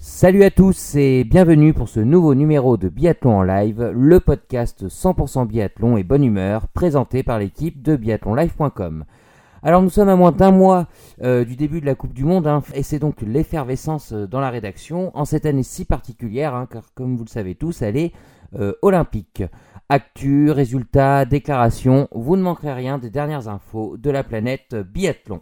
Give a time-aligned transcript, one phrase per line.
[0.00, 4.88] Salut à tous et bienvenue pour ce nouveau numéro de Biathlon en live, le podcast
[4.88, 9.04] 100% biathlon et bonne humeur présenté par l'équipe de biathlonlive.com.
[9.62, 10.86] Alors nous sommes à moins d'un mois
[11.22, 14.40] euh, du début de la Coupe du Monde hein, et c'est donc l'effervescence euh, dans
[14.40, 17.96] la rédaction en cette année si particulière hein, car comme vous le savez tous elle
[17.96, 18.12] est
[18.58, 19.42] euh, olympique.
[19.88, 25.40] Actu, résultats, déclarations, vous ne manquerez rien des dernières infos de la planète biathlon.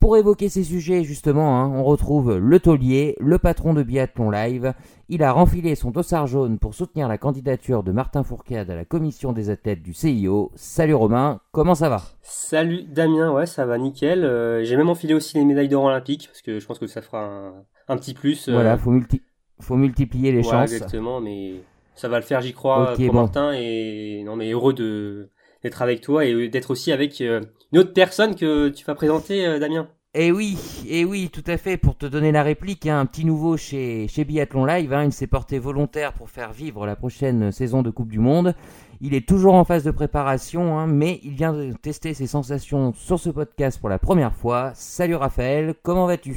[0.00, 4.72] Pour évoquer ces sujets, justement, hein, on retrouve le taulier, le patron de Biathlon Live.
[5.10, 8.86] Il a renfilé son dossard jaune pour soutenir la candidature de Martin Fourcade à la
[8.86, 10.52] commission des athlètes du CIO.
[10.54, 12.00] Salut Romain, comment ça va?
[12.22, 14.24] Salut Damien, ouais, ça va nickel.
[14.24, 17.02] Euh, J'ai même enfilé aussi les médailles d'or olympiques parce que je pense que ça
[17.02, 17.52] fera un,
[17.88, 18.48] un petit plus.
[18.48, 19.20] euh, Voilà, faut, multi-
[19.60, 20.72] faut multiplier les ouais, chances.
[20.72, 21.56] exactement, mais
[21.94, 23.12] ça va le faire, j'y crois, pour bon.
[23.12, 23.52] Martin.
[23.52, 25.28] Et non, mais heureux de
[25.62, 29.46] d'être avec toi et d'être aussi avec euh, une autre personne que tu vas présenter,
[29.46, 29.88] euh, Damien.
[30.12, 31.76] Et oui, et oui, tout à fait.
[31.76, 34.92] Pour te donner la réplique, hein, un petit nouveau chez, chez Biathlon Live.
[34.92, 38.54] hein, il s'est porté volontaire pour faire vivre la prochaine saison de Coupe du Monde.
[39.00, 42.92] Il est toujours en phase de préparation, hein, mais il vient de tester ses sensations
[42.92, 44.72] sur ce podcast pour la première fois.
[44.74, 46.36] Salut Raphaël, comment vas-tu?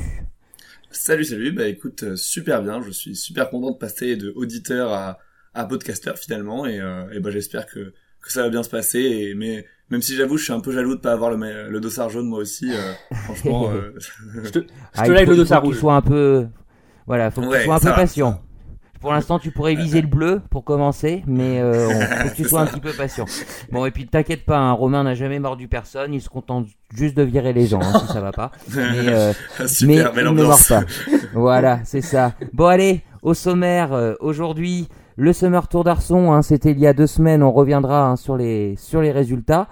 [0.92, 1.52] Salut, salut.
[1.52, 2.80] Bah écoute, euh, super bien.
[2.84, 5.18] Je suis super content de passer de auditeur à,
[5.56, 9.00] à podcasteur finalement, et, euh, et bah j'espère que que ça va bien se passer.
[9.00, 11.80] Et mais même si j'avoue, je suis un peu jaloux de pas avoir le, le
[11.80, 12.72] dossard jaune moi aussi.
[12.74, 12.94] euh,
[13.26, 13.94] franchement, euh,
[14.44, 15.78] Je te, je Ah, te il lève faut- le faut dossard rouge.
[15.80, 16.48] sois un peu,
[17.08, 18.32] voilà, faut que Ouais, tu sois un peu va, patient.
[18.32, 18.40] ça
[19.02, 22.46] Pour l'instant, tu pourrais viser le bleu pour commencer, mais euh, on- faut que tu
[22.46, 23.26] sois un petit peu patient.
[23.72, 27.16] Bon, et puis t'inquiète pas, hein, Romain n'a jamais mordu personne, il se contente juste
[27.18, 28.52] de virer les gens hein, si ça va pas.
[28.74, 29.34] Mais, euh,
[29.68, 30.84] super, mais il ne mord pas.
[31.34, 32.34] Voilà, c'est ça.
[32.54, 36.94] Bon allez, au sommaire euh, aujourd'hui, le Summer Tour d'Arson, hein, c'était il y a
[36.94, 37.44] deux semaines.
[37.44, 39.68] On reviendra hein, sur les sur les résultats.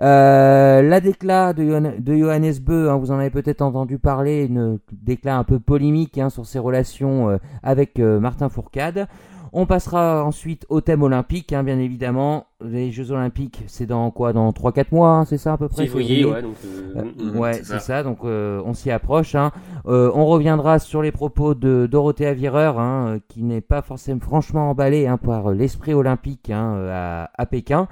[0.00, 4.44] Euh, la déclat de, Johann- de Johannes Beu, hein, vous en avez peut-être entendu parler,
[4.44, 9.06] une déclat un peu polémique hein, sur ses relations euh, avec euh, Martin Fourcade.
[9.52, 12.46] On passera ensuite au thème olympique, bien évidemment.
[12.64, 15.86] Les Jeux Olympiques, c'est dans quoi Dans 3-4 mois, hein, c'est ça à peu près
[15.86, 16.54] Février, ouais, donc.
[16.64, 17.38] euh, Euh, mm, mm.
[17.38, 17.78] ouais, c'est ça.
[17.80, 18.02] ça.
[18.02, 19.34] Donc euh, on s'y approche.
[19.34, 19.50] Hein.
[19.86, 24.70] Euh, on reviendra sur les propos de Dorothée Vireur, hein, qui n'est pas forcément franchement
[24.70, 27.88] emballée par l'esprit olympique à, à Pékin.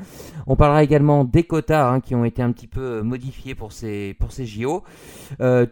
[0.47, 4.32] On parlera également des quotas qui ont été un petit peu modifiés pour ces pour
[4.32, 4.82] ces JO.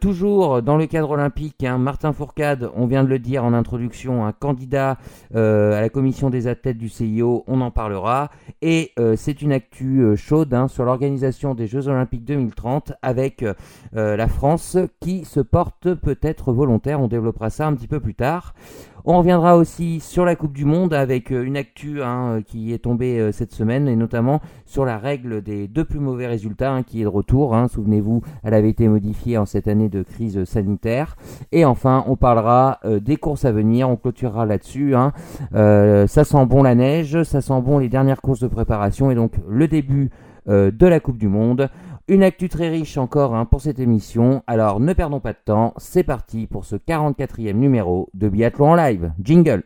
[0.00, 4.32] Toujours dans le cadre olympique, Martin Fourcade, on vient de le dire en introduction, un
[4.32, 4.98] candidat
[5.34, 8.30] à la commission des athlètes du CIO, on en parlera.
[8.62, 13.42] Et euh, c'est une actu euh, chaude hein, sur l'organisation des Jeux Olympiques 2030 avec
[13.42, 13.54] euh,
[13.92, 17.00] la France qui se porte peut-être volontaire.
[17.00, 18.54] On développera ça un petit peu plus tard.
[19.06, 22.74] On reviendra aussi sur la Coupe du Monde avec euh, une actu hein, euh, qui
[22.74, 26.72] est tombée euh, cette semaine et notamment sur la règle des deux plus mauvais résultats
[26.72, 27.54] hein, qui est de retour.
[27.54, 27.68] hein.
[27.68, 31.16] Souvenez-vous, elle avait été modifiée en cette année de crise sanitaire.
[31.50, 33.88] Et enfin, on parlera des courses à venir.
[33.88, 34.94] On clôturera là-dessus.
[35.52, 39.32] ça sent bon la neige, ça sent bon les dernières courses de préparation et donc
[39.48, 40.10] le début
[40.46, 41.68] de la Coupe du Monde.
[42.10, 44.42] Une actu très riche encore hein, pour cette émission.
[44.48, 48.74] Alors ne perdons pas de temps, c'est parti pour ce 44e numéro de Biathlon en
[48.74, 49.12] live.
[49.22, 49.62] Jingle.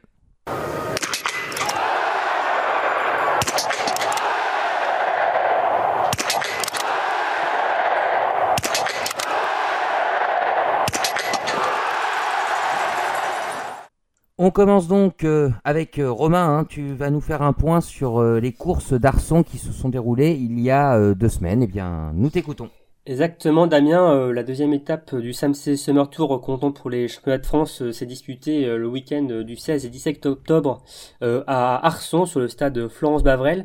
[14.47, 16.59] On commence donc euh, avec euh, Romain.
[16.59, 16.65] hein.
[16.69, 20.33] tu vas nous faire un point sur euh, les courses d'Arson qui se sont déroulées
[20.39, 21.63] il y a euh, deux semaines.
[21.63, 22.69] Eh bien, nous t'écoutons.
[23.07, 24.13] Exactement, Damien.
[24.15, 27.91] euh, la deuxième étape du SAMC Summer Tour comptant pour les championnats de France euh,
[27.91, 30.83] s'est disputée euh, le week-end euh, du 16 et 17 octobre
[31.23, 33.65] euh, à Arson sur le stade Florence Bavrel.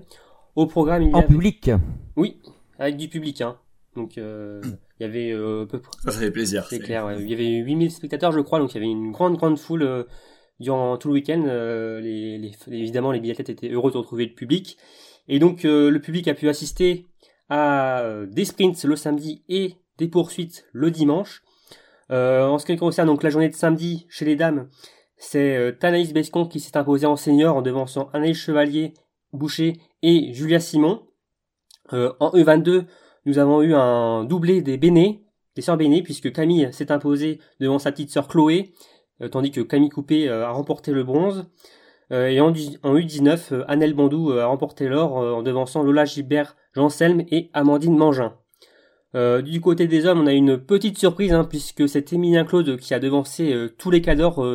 [0.56, 1.28] Au programme, il y En avait...
[1.28, 1.72] public.
[2.16, 2.40] Oui,
[2.80, 3.42] avec du public.
[3.42, 3.58] Hein.
[3.98, 4.62] Donc, euh,
[5.00, 5.92] il y avait euh, à peu près...
[6.06, 6.66] Ça, ça fait plaisir.
[6.70, 7.18] C'est clair, ouais.
[7.20, 9.84] il y avait 8000 spectateurs, je crois, donc il y avait une grande, grande foule
[9.84, 10.04] euh,
[10.60, 11.44] durant tout le week-end.
[11.48, 12.02] euh,
[12.68, 14.78] évidemment, les biathlètes étaient heureux de retrouver le public.
[15.28, 17.08] Et donc, euh, le public a pu assister
[17.50, 21.44] à euh, des sprints le samedi et des poursuites le dimanche.
[22.12, 24.68] En ce qui concerne donc la journée de samedi chez les dames,
[25.18, 28.96] c'est Tanaïs Bescon qui s'est imposée en senior en devançant Anaïs Chevalier,
[29.32, 31.04] Boucher et Julia Simon.
[31.92, 32.86] En E22,
[33.26, 35.24] nous avons eu un doublé des Bénés,
[35.56, 38.74] les sœurs Béné, puisque Camille s'est imposée devant sa petite sœur Chloé,
[39.32, 41.48] tandis que Camille Coupé a remporté le bronze.
[42.12, 47.98] et en, U19, Annelle Bandou a remporté l'or en devançant Lola Gilbert, Janselme et Amandine
[47.98, 48.34] Mangin.
[49.14, 52.94] du côté des hommes, on a une petite surprise, hein, puisque c'est Emilien Claude qui
[52.94, 54.46] a devancé tous les cadors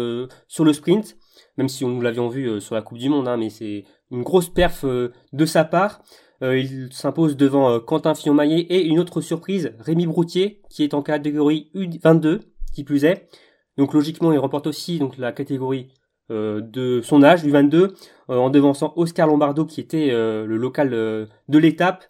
[0.49, 1.17] sur le sprint,
[1.59, 4.49] même si nous l'avions vu sur la Coupe du Monde, hein, mais c'est une grosse
[4.49, 6.03] perf de sa part.
[6.43, 10.95] Euh, il s'impose devant euh, Quentin Fillon-Maillet et une autre surprise, Rémi Broutier, qui est
[10.95, 12.41] en catégorie U22,
[12.75, 13.29] qui plus est.
[13.76, 15.88] Donc logiquement, il remporte aussi la catégorie
[16.31, 17.94] euh, de son âge, U22,
[18.29, 22.06] en devançant Oscar Lombardo, qui était le local de l'étape,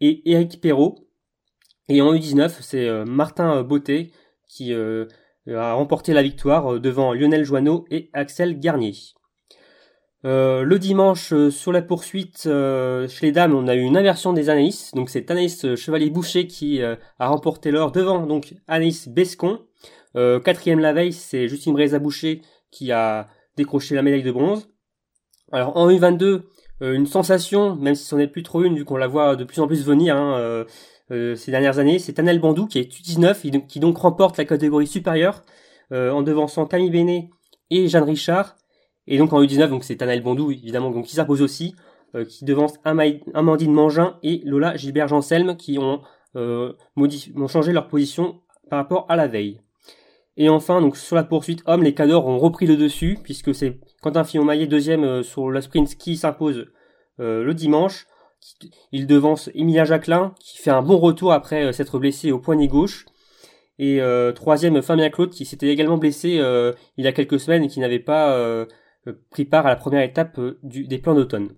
[0.00, 0.94] et Eric Perrault.
[1.88, 4.12] Et en U19, c'est Martin Beauté
[4.46, 8.94] qui a remporté la victoire devant Lionel Joanneau et Axel Garnier.
[10.24, 13.96] Euh, le dimanche, euh, sur la poursuite euh, chez les dames, on a eu une
[13.96, 14.92] inversion des Anaïs.
[14.94, 19.60] Donc c'est Anaïs Chevalier-Boucher qui a remporté l'or devant donc Anaïs Bescon.
[20.14, 24.68] quatrième la veille, c'est Justine Breza Boucher qui a décroché la médaille de bronze.
[25.52, 26.42] Alors en U22,
[26.80, 29.60] une sensation, même si ce n'est plus trop une, vu qu'on la voit de plus
[29.60, 30.64] en plus venir hein,
[31.10, 35.44] ces dernières années, c'est Tanel Bandou qui est U19, qui donc remporte la catégorie supérieure
[35.92, 37.30] en devançant Camille Bénet
[37.70, 38.57] et Jeanne Richard.
[39.10, 41.74] Et donc en U19, donc c'est Tanaël Bondou évidemment donc qui s'impose aussi,
[42.14, 46.02] euh, qui devance Amandine Mangin et Lola Gilbert Janselme qui ont,
[46.36, 49.60] euh, ont changé leur position par rapport à la veille.
[50.36, 53.80] Et enfin, donc sur la poursuite homme, les cadors ont repris le dessus puisque c'est
[54.02, 56.66] Quentin Fillon-Maillet deuxième euh, sur la sprint qui s'impose
[57.20, 58.06] le dimanche.
[58.92, 63.06] Il devance Emilia Jacquelin qui fait un bon retour après s'être blessé au poignet gauche.
[63.80, 64.00] Et
[64.36, 66.40] troisième Fabien Claude qui s'était également blessé
[66.96, 68.68] il y a quelques semaines et qui n'avait pas
[69.30, 71.50] pris part à la première étape euh, des plans d'automne.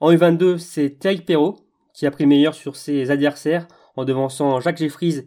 [0.00, 1.56] En U22, c'est Thierry Perrault
[1.92, 3.66] qui a pris le meilleur sur ses adversaires
[3.96, 5.26] en devançant Jacques Jeffries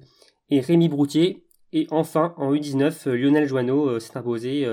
[0.50, 1.46] et Rémi Broutier.
[1.74, 4.66] Et enfin, en U19, euh, Lionel Joanneau s'est imposé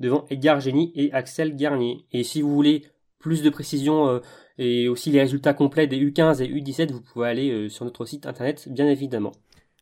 [0.00, 2.04] devant Edgar Génie et Axel Garnier.
[2.12, 2.84] Et si vous voulez
[3.18, 4.20] plus de précision
[4.58, 8.26] et aussi les résultats complets des U15 et U17, vous pouvez aller sur notre site
[8.26, 9.32] internet, bien évidemment.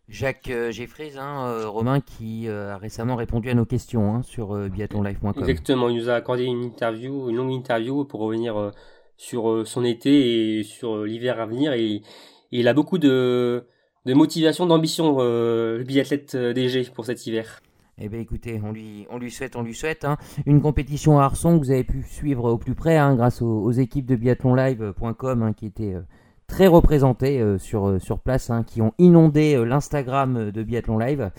[0.09, 4.23] Jacques euh, Jeffries, hein, euh, Romain, qui euh, a récemment répondu à nos questions hein,
[4.23, 5.35] sur biathlonlive.com.
[5.37, 8.73] Exactement, il nous a accordé une interview, une longue interview pour revenir
[9.17, 11.73] sur son été et sur l'hiver à venir.
[11.73, 12.03] Et,
[12.53, 13.67] il a beaucoup de,
[14.07, 17.61] motivation, d'ambition, le biathlète DG pour cet hiver.
[17.99, 20.17] Eh bien écoutez, on lui, on lui souhaite, on lui souhaite hein.
[20.45, 24.07] une compétition à Arson que vous avez pu suivre au plus près grâce aux, équipes
[24.07, 25.97] de biathlonlive.com qui étaient
[26.47, 30.99] très représentés euh, sur, euh, sur place, hein, qui ont inondé euh, l'Instagram de Biathlon
[30.99, 31.31] Live.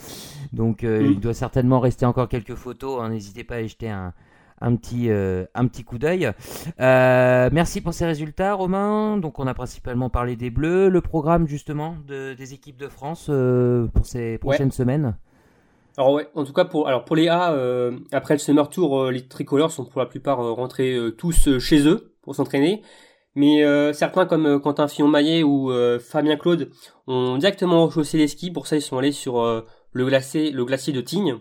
[0.54, 3.01] Donc il doit certainement rester encore quelques photos.
[3.01, 3.09] Hein.
[3.09, 4.13] N'hésitez pas à y jeter un,
[4.62, 6.31] un petit, un petit coup d'œil.
[6.80, 9.18] merci pour ces résultats, Romain.
[9.18, 13.30] Donc, on a principalement parlé des Bleus, le programme justement de, des équipes de France
[13.94, 15.18] pour ces prochaines semaines?
[15.98, 17.54] Alors ouais, en tout cas pour alors pour les A,
[18.13, 22.36] après le Summer Tour, les tricolores sont pour la plupart rentrés tous chez eux pour
[22.36, 22.83] s'entraîner.
[23.37, 26.71] Mais euh, certains comme euh, Quentin Fillon-Maillet ou euh, Fabien Claude
[27.05, 28.49] ont directement rechaussé les skis.
[28.49, 29.39] Pour ça, ils sont allés sur
[29.91, 31.37] le, glacier, le glacier de Tignes.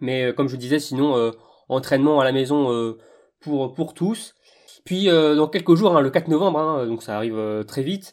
[0.00, 1.32] Mais comme je disais, sinon,
[1.68, 2.96] entraînement à la maison
[3.40, 4.34] pour, pour tous.
[4.84, 8.12] Puis dans quelques jours, hein, le 4 novembre, hein, donc ça arrive très vite,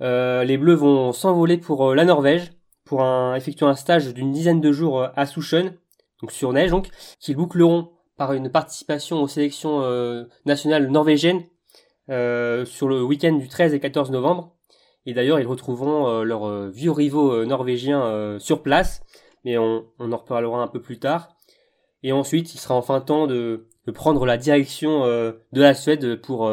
[0.00, 2.52] les Bleus vont s'envoler pour la Norvège
[2.84, 5.74] pour un, effectuer un stage d'une dizaine de jours à Souchen,
[6.20, 6.88] donc sur neige donc,
[7.20, 9.80] qu'ils boucleront par une participation aux sélections
[10.44, 11.44] nationales norvégiennes
[12.12, 14.54] euh, sur le week-end du 13 et 14 novembre.
[15.06, 19.02] Et d'ailleurs, ils retrouveront euh, leurs euh, vieux rivaux norvégiens sur place,
[19.44, 21.30] mais on, en reparlera un peu plus tard.
[22.02, 26.52] Et ensuite, il sera enfin temps de, prendre la direction de la Suède pour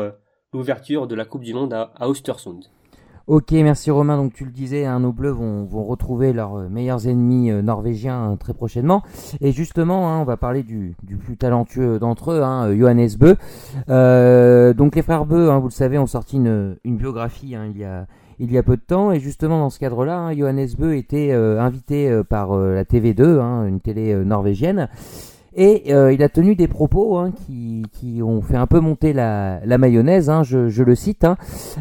[0.53, 2.07] l'ouverture de la Coupe du Monde à, à.
[3.29, 4.17] Ok, merci Romain.
[4.17, 8.31] Donc tu le disais, hein, nos Bleus vont, retrouver leurs euh, meilleurs ennemis euh, norvégiens
[8.31, 9.03] euh, très prochainement.
[9.39, 13.35] Et justement, hein, on va parler du, plus talentueux d'entre eux, hein, Johannes Beu.
[14.73, 18.07] donc les frères Beu, vous le savez, ont sorti une, biographie il y a
[18.39, 19.11] il y a peu de temps.
[19.11, 23.21] Et justement, dans ce cadre-là, Johannes Beu était invité par la TV2,
[23.67, 24.89] une télé norvégienne.
[25.61, 29.11] Et euh, il a tenu des propos hein, qui, qui, ont fait un peu monter
[29.11, 31.35] la, la mayonnaise, hein, je, je, le cite, hein,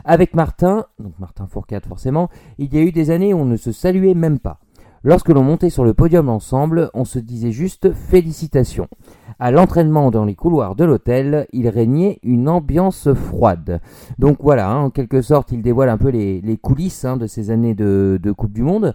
[0.05, 3.57] avec Martin, donc Martin Fourcade forcément, il y a eu des années où on ne
[3.57, 4.59] se saluait même pas.
[5.09, 8.89] Lorsque l'on montait sur le podium ensemble, on se disait juste félicitations.
[9.39, 13.81] À l'entraînement dans les couloirs de l'hôtel, il régnait une ambiance froide.
[14.19, 17.51] Donc voilà, hein, en quelque sorte, il dévoile un peu les, coulisses hein, de ces
[17.51, 18.95] années de, Coupe du Monde.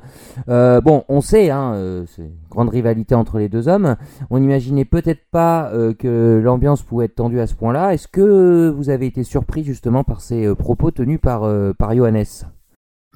[0.49, 3.95] Euh, bon, on sait, hein, euh, c'est une grande rivalité entre les deux hommes.
[4.29, 7.91] On n'imaginait peut-être pas euh, que l'ambiance pouvait être tendue à ce point-là.
[7.91, 12.45] Est-ce que vous avez été surpris justement par ces propos tenus par, par Johannes?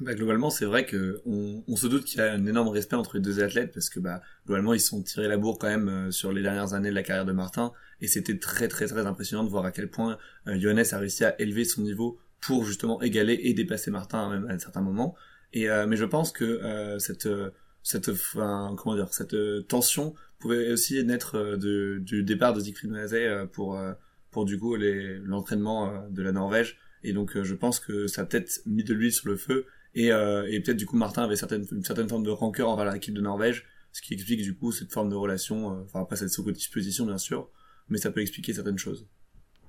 [0.00, 2.94] Bah, globalement, c'est vrai que on, on, se doute qu'il y a un énorme respect
[2.94, 5.88] entre les deux athlètes parce que bah globalement ils sont tirés la bourre quand même
[5.88, 9.06] euh, sur les dernières années de la carrière de Martin et c'était très très très
[9.06, 12.64] impressionnant de voir à quel point euh, Johannes a réussi à élever son niveau pour
[12.64, 15.16] justement égaler et dépasser Martin même à un certain moment.
[15.52, 17.28] Et euh, mais je pense que euh, cette
[17.82, 19.34] cette enfin, comment dire cette
[19.66, 23.80] tension pouvait aussi naître du départ de Siegfried Mazet pour
[24.30, 28.60] pour du coup l'entraînement de la Norvège et donc je pense que ça a peut-être
[28.66, 31.84] mis de l'huile sur le feu et, euh, et peut-être du coup Martin avait une
[31.84, 35.08] certaine forme de rancœur envers l'équipe de Norvège, ce qui explique du coup cette forme
[35.08, 37.48] de relation, euh, enfin après cette sous-disposition bien sûr,
[37.88, 39.08] mais ça peut expliquer certaines choses.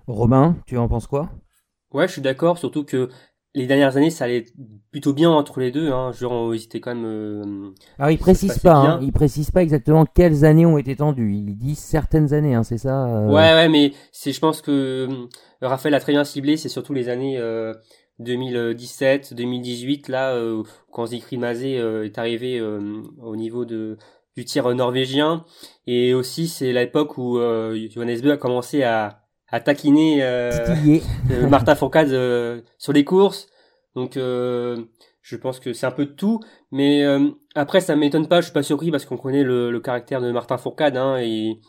[0.07, 1.31] Romain, tu en penses quoi?
[1.91, 3.09] Ouais, je suis d'accord, surtout que
[3.55, 4.45] les dernières années, ça allait
[4.91, 5.91] plutôt bien entre les deux.
[5.91, 6.11] Hein.
[6.11, 7.05] Genre, ils étaient quand même.
[7.05, 8.75] Euh, Alors, il précise pas.
[8.75, 11.33] Hein, il précise pas exactement quelles années ont été tendues.
[11.33, 13.27] Il dit certaines années, hein, c'est ça euh?
[13.27, 15.07] Ouais, ouais, mais c'est, je pense que
[15.61, 16.57] Raphaël a très bien ciblé.
[16.57, 17.39] C'est surtout les années
[18.19, 23.97] 2017, 2018, là, euh, quand Zikri Mazé euh, est arrivé euh, au niveau de
[24.37, 25.43] du tir norvégien,
[25.85, 30.21] et aussi c'est l'époque où Johannes Bö a commencé à, à taquiner
[31.49, 33.47] Martin Fourcade sur les courses.
[33.95, 36.39] Donc je pense que c'est un peu de tout,
[36.71, 37.03] mais
[37.53, 40.31] après ça m'étonne pas, je suis pas surpris parce qu'on connaît le, le, caractère de
[40.31, 41.59] Martin Fourcade, hein, et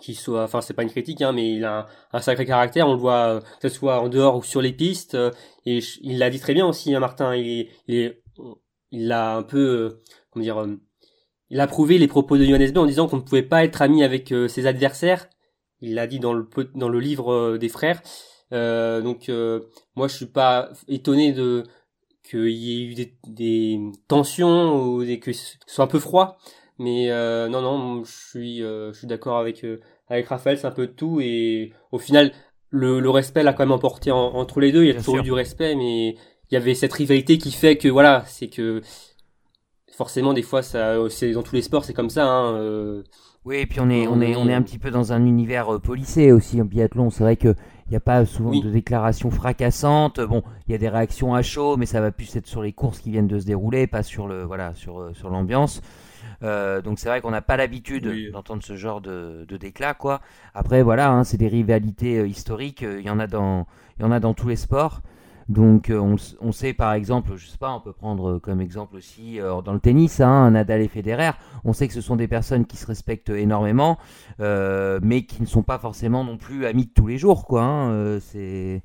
[0.00, 2.88] qui soit, enfin c'est pas une critique, hein, mais il a un, sacré caractère.
[2.88, 5.14] On le voit euh, que ce soit en dehors ou sur les pistes.
[5.14, 5.30] Euh,
[5.66, 7.34] et il l'a dit très bien aussi, hein, Martin.
[7.34, 8.16] Il, il,
[8.90, 10.66] il a un peu, euh, comment dire,
[11.50, 13.82] il a prouvé les propos de Johannes B en disant qu'on ne pouvait pas être
[13.82, 15.28] ami avec ses adversaires.
[15.80, 18.02] Il l'a dit dans le dans le livre des frères.
[18.50, 19.30] donc
[19.94, 21.64] moi je suis pas étonné de
[22.28, 26.38] qu'il y ait eu des, des tensions ou des, que ce soit un peu froid.
[26.78, 30.66] Mais euh, non, non, je suis, euh, je suis d'accord avec euh, avec Raphaël, c'est
[30.66, 32.32] un peu de tout et au final,
[32.70, 34.84] le, le respect l'a quand même emporté entre les deux.
[34.84, 37.76] Il y a toujours eu du respect, mais il y avait cette rivalité qui fait
[37.76, 38.80] que voilà, c'est que
[39.92, 42.26] forcément des fois ça, c'est dans tous les sports, c'est comme ça.
[42.26, 43.02] Hein,
[43.44, 45.80] oui, et puis on est, on est, on est un petit peu dans un univers
[45.80, 47.10] policé aussi en biathlon.
[47.10, 47.54] C'est vrai que
[47.86, 50.20] il n'y a pas souvent de déclarations fracassantes.
[50.20, 52.72] Bon, il y a des réactions à chaud, mais ça va plus être sur les
[52.72, 55.80] courses qui viennent de se dérouler, pas sur le, voilà, sur, sur l'ambiance.
[56.42, 60.20] Euh, donc c'est vrai qu'on n'a pas l'habitude d'entendre ce genre de, de déclat, quoi.
[60.54, 62.82] Après, voilà, hein, c'est des rivalités euh, historiques.
[62.82, 63.66] Il y en a dans,
[63.98, 65.02] il y en a dans tous les sports.
[65.48, 69.40] Donc on, on, sait par exemple, je sais pas, on peut prendre comme exemple aussi
[69.40, 71.30] euh, dans le tennis, hein, Nadal et Federer.
[71.64, 73.98] On sait que ce sont des personnes qui se respectent énormément,
[74.40, 77.62] euh, mais qui ne sont pas forcément non plus amis de tous les jours, quoi.
[77.62, 78.82] Hein, c'est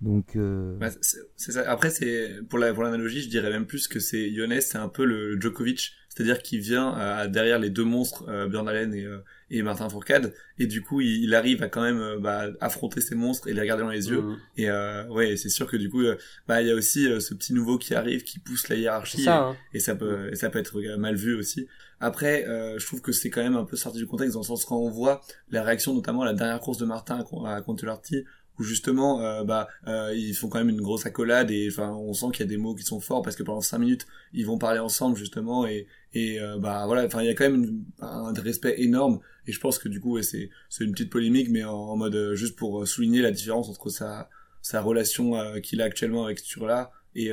[0.00, 0.36] donc.
[0.36, 0.88] Bah,
[1.36, 1.62] c'est ça.
[1.70, 5.40] Après, c'est pour l'analogie, je dirais même plus que c'est Jonas, c'est un peu le
[5.40, 9.62] Djokovic c'est-à-dire qu'il vient euh, derrière les deux monstres, euh, Björn Allen et, euh, et
[9.62, 13.46] Martin Fourcade, et du coup il, arrive à quand même euh, bah, affronter ces monstres
[13.46, 14.20] et les regarder dans les yeux.
[14.20, 14.38] Mmh.
[14.56, 14.70] Et
[15.08, 16.02] ouais, c'est sûr que du coup,
[16.48, 19.56] bah il y a aussi ce petit nouveau qui arrive, qui pousse la hiérarchie, hein.
[19.72, 21.68] et, ça peut, et ça peut être mal vu aussi.
[22.00, 24.64] Après, je trouve que c'est quand même un peu sorti du contexte dans le sens
[24.64, 28.24] quand on voit la réaction, notamment à la dernière course de Martin à Contelarty,
[28.62, 32.26] justement euh, bah euh, ils font quand même une grosse accolade et enfin on sent
[32.32, 34.58] qu'il y a des mots qui sont forts parce que pendant cinq minutes ils vont
[34.58, 38.32] parler ensemble justement et et euh, bah voilà enfin il y a quand même un
[38.32, 41.96] respect énorme et je pense que du coup c'est c'est une petite polémique mais en,
[41.96, 44.28] mode juste pour souligner la différence entre sa
[44.62, 47.30] sa relation qu'il a actuellement avec Sturla et,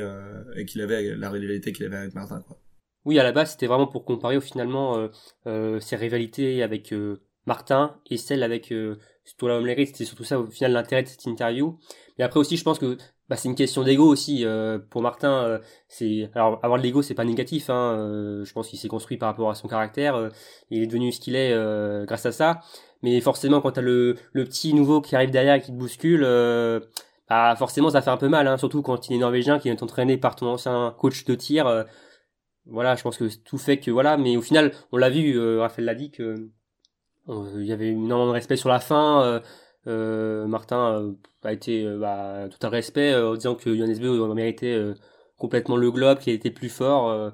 [0.56, 2.58] et qu'il avait la rivalité qu'il avait avec Martin quoi.
[3.04, 5.08] Oui, à la base, c'était vraiment pour comparer finalement
[5.44, 6.92] ses rivalités avec
[7.46, 8.72] Martin et celle avec
[9.28, 11.78] Stola c'était surtout ça au final l'intérêt de cette interview.
[12.16, 12.96] Mais après aussi, je pense que
[13.28, 15.44] bah, c'est une question d'ego aussi euh, pour Martin.
[15.44, 17.68] Euh, c'est alors avoir de l'ego, c'est pas négatif.
[17.68, 20.30] Hein, euh, je pense qu'il s'est construit par rapport à son caractère.
[20.70, 21.54] il est devenu ce qu'il est
[22.06, 22.60] grâce à ça.
[23.02, 26.22] Mais forcément, quand t'as le le petit nouveau qui arrive derrière et qui te bouscule,
[27.28, 28.46] bah forcément ça fait un peu mal.
[28.48, 31.84] Hein, surtout quand il est norvégien, qui est entraîné par ton ancien coach de tir.
[32.66, 34.16] voilà, je pense que tout fait que voilà.
[34.16, 36.52] Mais au final, on l'a vu, Raphaël l'a dit que euh,
[37.28, 39.22] il y avait énormément de respect sur la fin.
[39.22, 39.40] Euh,
[39.86, 44.78] euh, Martin a été bah, tout un respect en disant que Johannes Beu méritait
[45.36, 47.32] complètement le globe, qu'il était plus fort.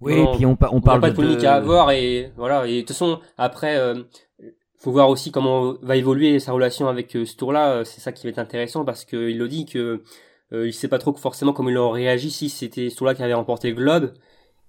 [0.00, 2.66] Oui, et puis on, on parle pas de polémique à avoir et voilà.
[2.66, 4.02] Et de toute façon, après, euh,
[4.78, 7.84] faut voir aussi comment va évoluer sa relation avec ce tour-là.
[7.84, 10.02] C'est ça qui va être intéressant parce qu'il le dit que
[10.52, 13.22] euh, il sait pas trop forcément comment il aurait réagi si c'était ce tour-là qui
[13.22, 14.12] avait remporté le globe.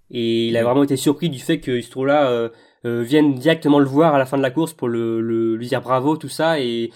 [0.09, 2.49] Et il a vraiment été surpris du fait que ce tour-là
[2.85, 5.67] euh, viennent directement le voir à la fin de la course pour le, le lui
[5.67, 6.91] dire bravo tout ça et,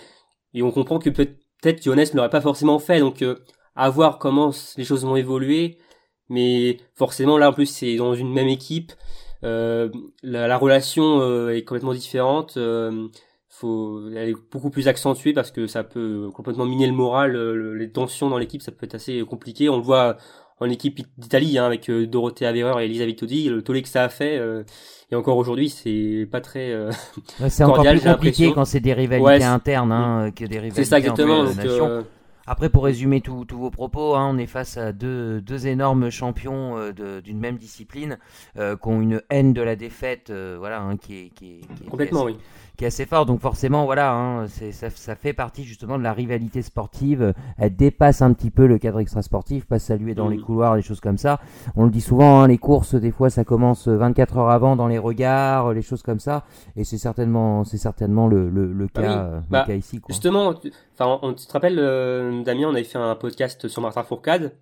[0.53, 2.99] et on comprend que peut-être Johannes ne l'aurait pas forcément fait.
[2.99, 3.35] Donc euh,
[3.75, 5.77] à voir comment les choses vont évoluer.
[6.29, 8.91] Mais forcément là en plus c'est dans une même équipe.
[9.43, 9.89] Euh,
[10.21, 12.57] la, la, relation euh, est complètement différente.
[12.57, 13.07] Euh,
[13.47, 17.35] faut elle est beaucoup plus accentuée parce que ça peut complètement miner le moral
[17.73, 19.69] les tensions dans l'équipe ça peut être assez compliqué.
[19.69, 20.17] On le voit
[20.59, 24.03] en équipe d'Italie hein, avec euh, Dorothée Avereur et Elisa Vitodi, le tollé que ça
[24.03, 24.37] a fait.
[24.37, 24.63] euh,
[25.11, 26.71] et encore aujourd'hui, c'est pas très.
[26.71, 26.91] euh,
[27.39, 30.83] Ouais, C'est encore plus compliqué quand c'est des rivalités Ouais, internes hein, que des rivalités
[30.83, 31.39] c'est ça exactement.
[31.39, 31.85] entre Donc, nations.
[31.87, 32.01] euh,
[32.45, 36.77] Après, pour résumer tous vos propos, hein, on est face à deux, deux énormes champions
[36.77, 38.17] euh, d'une même discipline
[38.57, 41.61] euh, qui ont une haine de la défaite, euh, voilà, hein, qui est, qui est-
[41.75, 42.35] qui est- complètement, oui.
[42.79, 43.25] Qui est assez fort.
[43.25, 47.33] Donc forcément, voilà, hein, c'est, ça, ça fait partie justement de la rivalité sportive.
[47.57, 51.01] Elle dépasse un petit peu le cadre extrasportif, pas saluer dans les couloirs, des choses
[51.01, 51.39] comme ça.
[51.75, 54.87] On le dit souvent, hein, les courses, des fois, ça commence 24 heures avant dans
[54.87, 56.45] les regards, les choses comme ça.
[56.77, 59.07] Et c'est certainement, c'est certainement le, le, le Ah oui.
[59.09, 59.99] euh, le Bah, cas ici.
[59.99, 60.07] Quoi.
[60.13, 63.81] Justement, tu, enfin, on, tu te rappelles, euh, Damien, on avait fait un podcast sur
[63.81, 64.53] Martin Fourcade.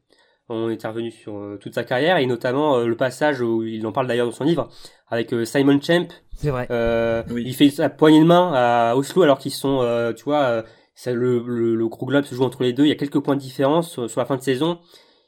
[0.49, 3.85] On était revenu sur euh, toute sa carrière et notamment euh, le passage où il
[3.85, 4.69] en parle d'ailleurs dans son livre
[5.09, 6.07] avec euh, Simon Champ.
[6.35, 6.67] C'est vrai.
[6.71, 7.43] Euh, Oui.
[7.45, 10.61] Il fait sa poignée de main à Oslo alors qu'ils sont, euh, tu vois, euh,
[10.95, 12.85] ça, le, le, le gros globe se joue entre les deux.
[12.85, 14.79] Il y a quelques points de différence sur, sur la fin de saison.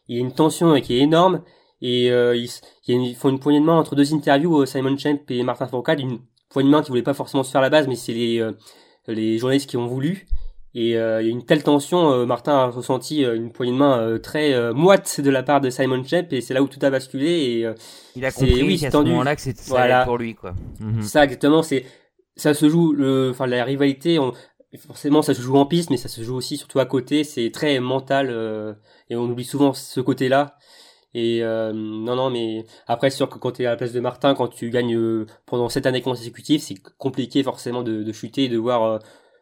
[0.08, 1.44] Il y a une tension qui est énorme
[1.82, 2.50] et euh, ils,
[2.88, 5.20] il y a une- ils font une poignée de main entre deux interviews, Simon Champ
[5.30, 6.00] et Martin Fourcade.
[6.00, 8.14] Une poignée de main qui voulait pas forcément se faire à la base, mais c'est
[8.14, 8.54] les euh,
[9.08, 10.28] les journalistes qui ont voulu.
[10.76, 13.72] Et euh, il y a une telle tension, euh, Martin a ressenti euh, une poignée
[13.72, 16.62] de main euh, très euh, moite de la part de Simon Champ et c'est là
[16.62, 17.74] où tout a basculé et euh,
[18.16, 20.06] Il a c'est- compris oui, qu'à ce moment-là que c'était ça Voilà.
[20.06, 20.54] pour lui, quoi.
[20.80, 21.02] Mhm.
[21.02, 21.86] ça exactement c'est
[22.36, 22.96] ça se joue
[23.32, 24.32] enfin la rivalité on,
[24.78, 27.50] forcément ça se joue en piste mais ça se joue aussi surtout à côté c'est
[27.52, 28.74] très mental euh,
[29.10, 30.56] et on oublie souvent ce côté là
[31.16, 33.92] et euh, non non mais après c'est sûr que quand tu es à la place
[33.92, 38.12] de Martin quand tu gagnes euh, pendant sept années consécutives c'est compliqué forcément de, de
[38.14, 39.00] chuter de voir euh,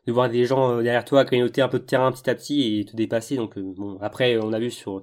[0.07, 2.79] de voir des gens euh, derrière toi grignoter un peu de terrain petit à petit
[2.79, 5.01] et te dépasser donc euh, bon après on a vu sur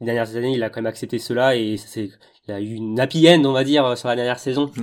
[0.00, 2.10] les dernières années il a quand même accepté cela et c'est
[2.46, 4.70] il a eu une happy end on va dire sur la dernière saison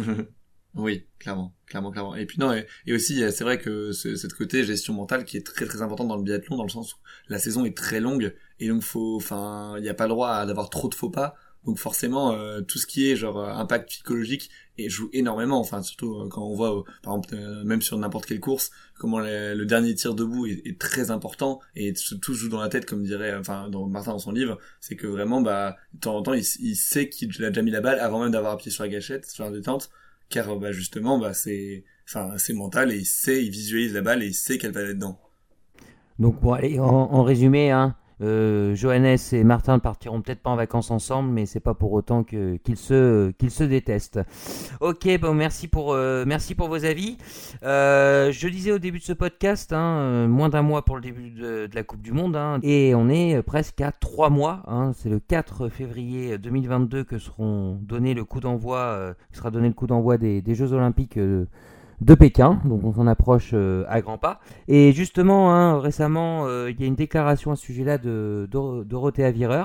[0.76, 2.16] oui, clairement, clairement, clairement.
[2.16, 5.38] Et puis non, et, aussi, euh, c'est vrai que ce, cette côté gestion mentale qui
[5.38, 6.98] est très très important dans le biathlon, dans le sens où
[7.30, 10.46] la saison est très longue et donc faut, enfin, il n'y a pas le droit
[10.46, 11.36] d'avoir trop de faux pas.
[11.66, 15.60] Donc forcément, euh, tout ce qui est genre euh, impact psychologique et joue énormément.
[15.60, 19.64] Enfin, surtout euh, quand on voit, par exemple, même sur n'importe quelle course, comment le,
[19.66, 23.70] dernier tir debout est, très important et tout joue dans la tête, comme dirait, enfin,
[23.90, 27.44] Martin dans son livre, c'est que vraiment, bah, de temps en temps, il, sait qu'il
[27.44, 29.90] a déjà mis la balle avant même d'avoir appuyé sur la gâchette, sur la détente.
[30.30, 34.24] Car bah, justement bah c'est enfin c'est mental et il sait il visualise la balle
[34.24, 35.20] et il sait qu'elle va aller dedans.
[36.18, 40.92] Donc bon, allez, en résumé, hein, euh, Johannes et Martin partiront peut-être pas en vacances
[40.92, 44.20] ensemble, mais c'est pas pour autant qu'ils se qu'ils se détestent.
[44.80, 47.18] Ok, bon, merci pour euh, merci pour vos avis.
[47.64, 51.32] Euh, je disais au début de ce podcast, hein, moins d'un mois pour le début
[51.32, 54.64] de, la Coupe du Monde, hein, et on est presque à trois mois.
[54.68, 59.74] hein, c'est le 4 février 2022 que seront donnés le coup d'envoi, sera donné le
[59.74, 61.20] coup d'envoi des, des Jeux Olympiques.
[62.02, 64.40] De Pékin, donc on s'en approche euh, à grands pas.
[64.68, 68.84] Et justement, hein, récemment, euh, il y a une déclaration à ce sujet-là de Dor-
[68.86, 69.64] Dorothea Virer,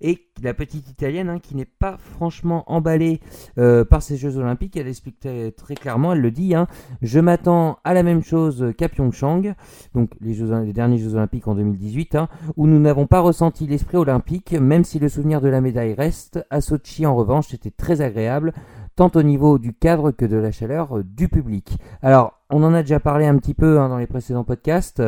[0.00, 3.20] et la petite italienne hein, qui n'est pas franchement emballée
[3.58, 4.76] euh, par ces Jeux Olympiques.
[4.76, 6.68] Elle explique très, clairement, elle le dit, hein,
[7.02, 9.54] je m'attends à la même chose qu'à Pyeongchang,
[9.94, 13.96] donc les, les derniers Jeux Olympiques en 2018, hein, où nous n'avons pas ressenti l'esprit
[13.96, 16.44] olympique, même si le souvenir de la médaille reste.
[16.50, 18.52] À Sochi, en revanche, c'était très agréable
[18.98, 21.78] tant au niveau du cadre que de la chaleur euh, du public.
[22.02, 25.02] Alors, on en a déjà parlé un petit peu hein, dans les précédents podcasts.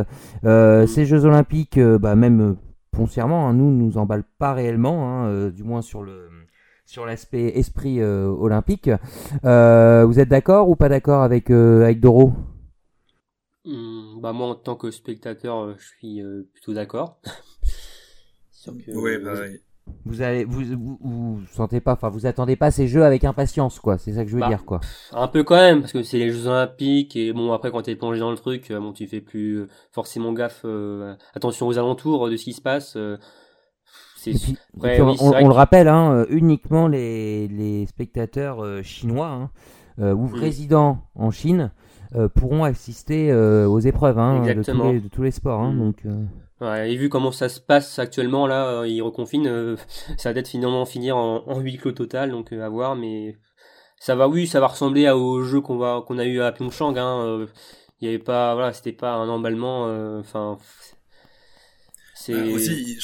[0.45, 2.57] Euh, Ces Jeux Olympiques, euh, bah, même
[2.95, 6.29] foncièrement, hein, nous, nous emballent pas réellement, hein, euh, du moins sur le
[6.87, 8.91] sur l'aspect esprit euh, olympique.
[9.45, 12.33] Euh, vous êtes d'accord ou pas d'accord avec euh, avec Doro?
[13.65, 17.21] Hum, bah moi en tant que spectateur, euh, je suis euh, plutôt d'accord.
[18.85, 19.61] Que- ouais pareil
[20.05, 23.79] Vous allez, vous, vous, vous sentez pas, enfin, vous attendez pas ces Jeux avec impatience,
[23.81, 23.99] quoi.
[23.99, 24.81] C'est ça que je veux Bah, dire, quoi.
[25.13, 27.97] Un peu quand même, parce que c'est les Jeux Olympiques, et bon, après, quand t'es
[27.97, 31.79] plongé dans le truc, euh, bon, tu fais plus euh, forcément gaffe, euh, attention aux
[31.79, 32.95] alentours de ce qui se passe.
[32.97, 33.17] euh,
[34.17, 34.33] c'est
[34.77, 39.51] ouais, oui, on, le rappelle, hein, uniquement les, les spectateurs euh, chinois hein,
[40.13, 40.35] ou Mm.
[40.35, 41.71] résidents en Chine
[42.35, 45.61] pourront assister aux épreuves hein, de, tous les, de tous les sports.
[45.61, 45.79] Hein, Mm.
[45.79, 45.97] donc,
[46.63, 49.77] Et vu comment ça se passe actuellement, là, euh, ils reconfinent, euh,
[50.19, 53.39] ça va peut-être finalement finir en, en huis clos total, donc euh, à voir, mais
[53.99, 56.97] ça va, oui, ça va ressembler aux jeux qu'on va, qu'on a eu à Pyeongchang,
[56.99, 57.47] hein,
[58.01, 59.85] il y avait pas, voilà, c'était pas un emballement,
[60.19, 60.59] enfin,
[62.15, 62.35] c'est...
[62.35, 62.99] Euh, aussi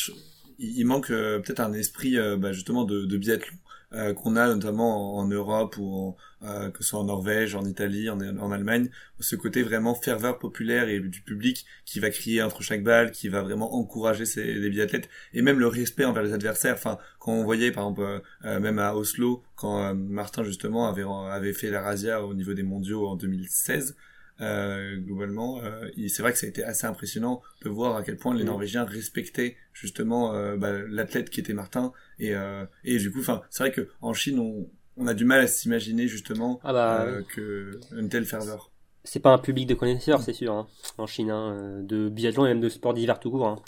[0.59, 3.57] il, manque peut-être un esprit bah, justement de, de biathlon
[3.93, 8.11] euh, qu'on a notamment en, Europe ou euh, que ce soit en Norvège, en Italie,
[8.11, 12.83] en, Allemagne, ce côté vraiment ferveur populaire et du public qui va crier entre chaque
[12.83, 16.75] balle, qui va vraiment encourager les biathlètes et même le respect envers les adversaires.
[16.75, 21.53] Enfin, quand on voyait par exemple euh, même à Oslo, quand Martin justement avait avait
[21.53, 23.97] fait la razzia au niveau des mondiaux en 2016.
[24.41, 28.17] Euh, globalement, euh, c'est vrai que ça a été assez impressionnant de voir à quel
[28.17, 28.47] point les Mm.
[28.47, 31.93] Norvégiens respectaient justement euh, bah, l'athlète qui était Martin.
[32.19, 34.69] Et, euh, et du coup, enfin, c'est vrai que en Chine, on,
[34.99, 38.71] on a du mal à s'imaginer justement Ah bah, euh, que une telle ferveur.
[39.05, 40.67] c'est pas un public de connaisseurs, c'est sûr, hein,
[40.99, 43.47] en Chine, hein, de biathlon et même de sport d'hiver tout court.
[43.49, 43.63] hein.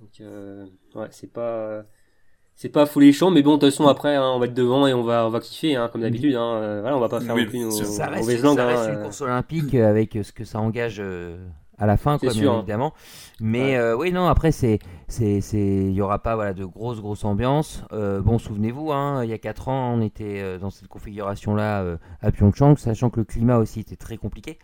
[0.00, 0.64] Donc, euh,
[0.94, 1.84] ouais, c'est pas,
[2.60, 4.92] c'est pas folichon, mais bon, de toute façon, après, hein, on va être devant et
[4.92, 6.34] on va, on va kiffer, hein, comme d'habitude.
[6.34, 7.70] Hein, euh, voilà, on va pas faire Oui, non plus nos.
[7.70, 8.58] Ça reste, ça langues.
[8.58, 9.02] reste hein, une euh.
[9.04, 11.36] course olympique euh, avec euh, ce que ça engage euh,
[11.78, 12.58] à la fin, sûr, hein.
[12.58, 12.92] évidemment.
[13.40, 13.76] Mais Ouais.
[13.76, 17.24] euh, oui, non, après, c'est, c'est, c'est, il y aura pas voilà de grosse grosse
[17.24, 17.84] ambiance.
[17.92, 21.82] Euh, bon, souvenez-vous, hein, il y a 4 ans, on était euh, dans cette configuration-là
[21.82, 24.58] euh, à Pyeongchang, sachant que le climat aussi était très compliqué.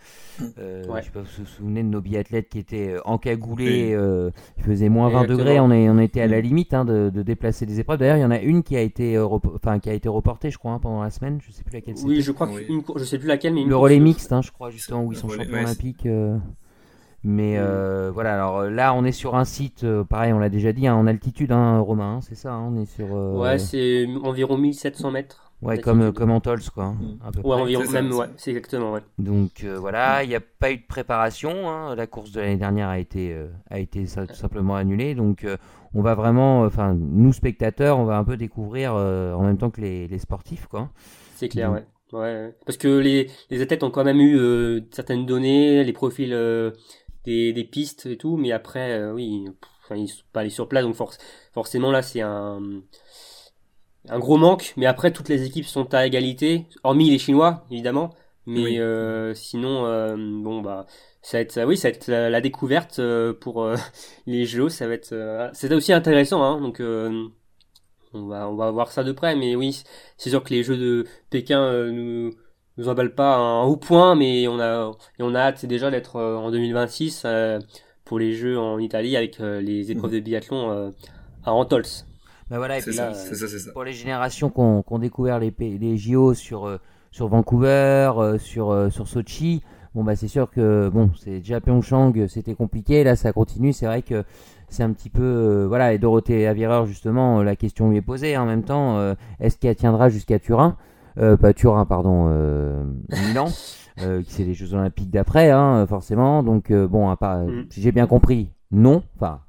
[0.58, 1.00] Euh, Ouais.
[1.02, 3.94] Je sais pas si vous vous souvenez de nos biathlètes qui étaient encagoulés, Oui.
[3.94, 5.38] euh, il faisait moins 20 Exactement.
[5.38, 6.42] degrés, on, est, on était à la Mm.
[6.42, 7.98] limite hein, de, de déplacer des épreuves.
[8.00, 10.50] D'ailleurs, il y en a une qui a été, euh, enfin, qui a été reportée,
[10.50, 11.38] je crois, hein, pendant la semaine.
[11.46, 12.08] Je sais plus laquelle c'était.
[12.08, 12.82] Oui, je crois Oui.
[12.82, 15.12] cour- je sais plus laquelle, mais une Le relais mixte, hein, je crois, justement, où
[15.12, 16.06] ils sont relais, champions ouais, olympiques.
[17.26, 20.50] Mais euh, voilà, alors euh, là, on est sur un site, euh, pareil, on l'a
[20.50, 23.06] déjà dit, hein, en altitude, hein, Romain, hein, c'est ça, hein, on est sur.
[23.16, 25.50] euh, Ouais, c'est environ 1700 mètres.
[25.62, 26.90] ouais, comme, comme en Tols, quoi.
[26.92, 27.18] Mm.
[27.26, 27.62] à peu Ouais, près.
[27.62, 29.00] environ, même, ouais, c'est exactement, ouais.
[29.18, 31.70] Donc euh, voilà, il n'y a pas eu de préparation.
[31.70, 35.14] hein, La course de l'année dernière a été, euh, a été ça- tout simplement annulée.
[35.14, 35.56] Donc euh,
[35.94, 39.70] on va vraiment, enfin, nous spectateurs, on va un peu découvrir euh, en même temps
[39.70, 40.90] que les, les sportifs, quoi.
[41.36, 41.84] C'est clair, ouais.
[42.12, 42.18] ouais.
[42.20, 42.54] ouais.
[42.66, 46.70] Parce que les, les athlètes ont quand même eu euh, certaines données, les profils euh,
[47.24, 50.68] des, des pistes et tout, mais après, euh, oui, pff, ils sont pas allés sur
[50.68, 51.18] place, donc forc-
[51.52, 52.60] forcément là, c'est un,
[54.08, 54.74] un gros manque.
[54.76, 58.14] Mais après, toutes les équipes sont à égalité, hormis les Chinois, évidemment.
[58.46, 58.78] Mais Oui.
[58.78, 60.86] euh, sinon, euh, bon bah,
[61.22, 63.76] ça va être, oui, ça va être la, la découverte euh, pour euh,
[64.26, 64.68] les Jeux.
[64.68, 66.60] Ça va être, euh, c'est aussi intéressant, hein.
[66.60, 67.26] Donc, euh,
[68.14, 69.36] on va, on va voir ça de près.
[69.36, 69.82] Mais oui,
[70.18, 72.32] c'est sûr que les Jeux de Pékin euh, nous
[72.76, 75.90] nous emballent pas un haut point, mais on a et on a hâte c'est déjà
[75.90, 77.60] d'être euh, en 2026 euh,
[78.04, 80.90] pour les Jeux en Italie avec euh, les épreuves de biathlon euh,
[81.44, 81.84] à Antols.
[82.50, 85.52] Bah voilà, et C'est puis ça, là, ça, pour les générations qui ont, découvert les,
[85.58, 86.78] les JO sur, euh,
[87.10, 89.62] sur Vancouver, euh, sur, euh, sur Sochi,
[89.94, 93.86] bon bah c'est sûr que bon c'est déjà Pyeongchang, c'était compliqué, là ça continue, c'est
[93.86, 94.24] vrai que
[94.68, 98.02] c'est un petit peu euh, voilà et Dorothée Avireur justement euh, la question lui est
[98.02, 100.76] posée en même temps euh, est-ce qu'elle tiendra jusqu'à Turin?
[101.18, 102.84] Euh, pas Turin pardon euh,
[103.28, 103.46] Milan
[104.00, 107.66] euh, qui c'est les Jeux Olympiques d'après hein, forcément donc euh, bon à part, Mhm.
[107.70, 109.40] si j'ai bien compris non enfin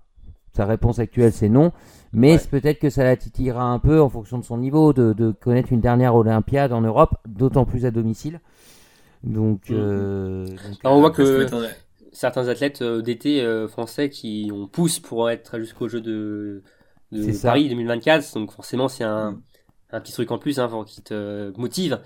[0.54, 1.71] sa réponse actuelle c'est non
[2.13, 2.38] mais Ouais.
[2.38, 5.32] c'est peut-être que ça la titillera un peu en fonction de son niveau de, de
[5.32, 8.39] connaître une dernière Olympiade en Europe, d'autant plus à domicile.
[9.25, 11.45] Donc, euh, donc, Alors, on voit que-.
[12.13, 16.63] Certains athlètes d'été français qui ont pousse pour être jusqu'aux Jeux de,
[17.12, 17.49] de C'est ça.
[17.49, 19.41] Paris 2024, donc forcément c'est un, Mm.
[19.95, 21.99] Un petit truc en plus hein, qui te motive.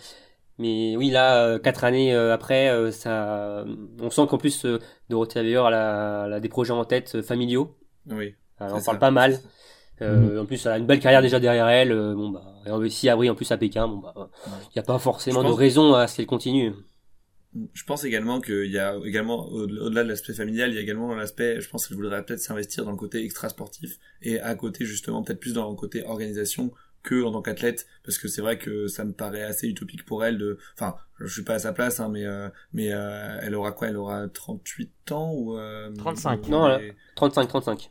[0.58, 3.66] Mais oui, là, euh, quatre années euh, après, euh, ça,
[4.02, 4.66] on sent qu'en plus
[5.10, 7.78] Dorothée elle a, elle a des projets en tête familiaux.
[8.08, 8.36] Oui.
[8.58, 8.86] C'est en ça.
[8.88, 9.40] parle pas mal.
[10.02, 11.90] Euh, En plus, elle a une belle carrière déjà derrière elle.
[11.94, 13.88] bon bah, et aussi abri en plus à Pékin.
[13.88, 14.14] Bon bah,
[14.46, 16.74] il n'y a pas forcément de raison à ce qu'elle continue.
[17.74, 20.82] Je pense également qu'il y a également, au- au-delà de l'aspect familial, il y a
[20.82, 24.86] également l'aspect, je pense qu'elle voudrait peut-être s'investir dans le côté extra-sportif et à côté
[24.86, 26.72] justement peut-être plus dans le côté organisation
[27.04, 30.24] que en tant qu'athlète parce que c'est vrai que ça me paraît assez utopique pour
[30.26, 33.56] elle de enfin je suis pas à sa place hein, mais euh, mais euh, elle
[33.56, 33.88] aura quoi?
[33.88, 36.48] Elle aura 38 ans ou euh, 35.
[36.48, 37.90] ou- Non, et- 35-35.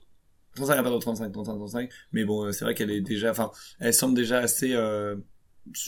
[0.57, 3.51] 35 ah, pardon 35 35 35 mais bon euh, c'est vrai qu'elle est déjà enfin
[3.81, 5.17] elle semble déjà assez euh,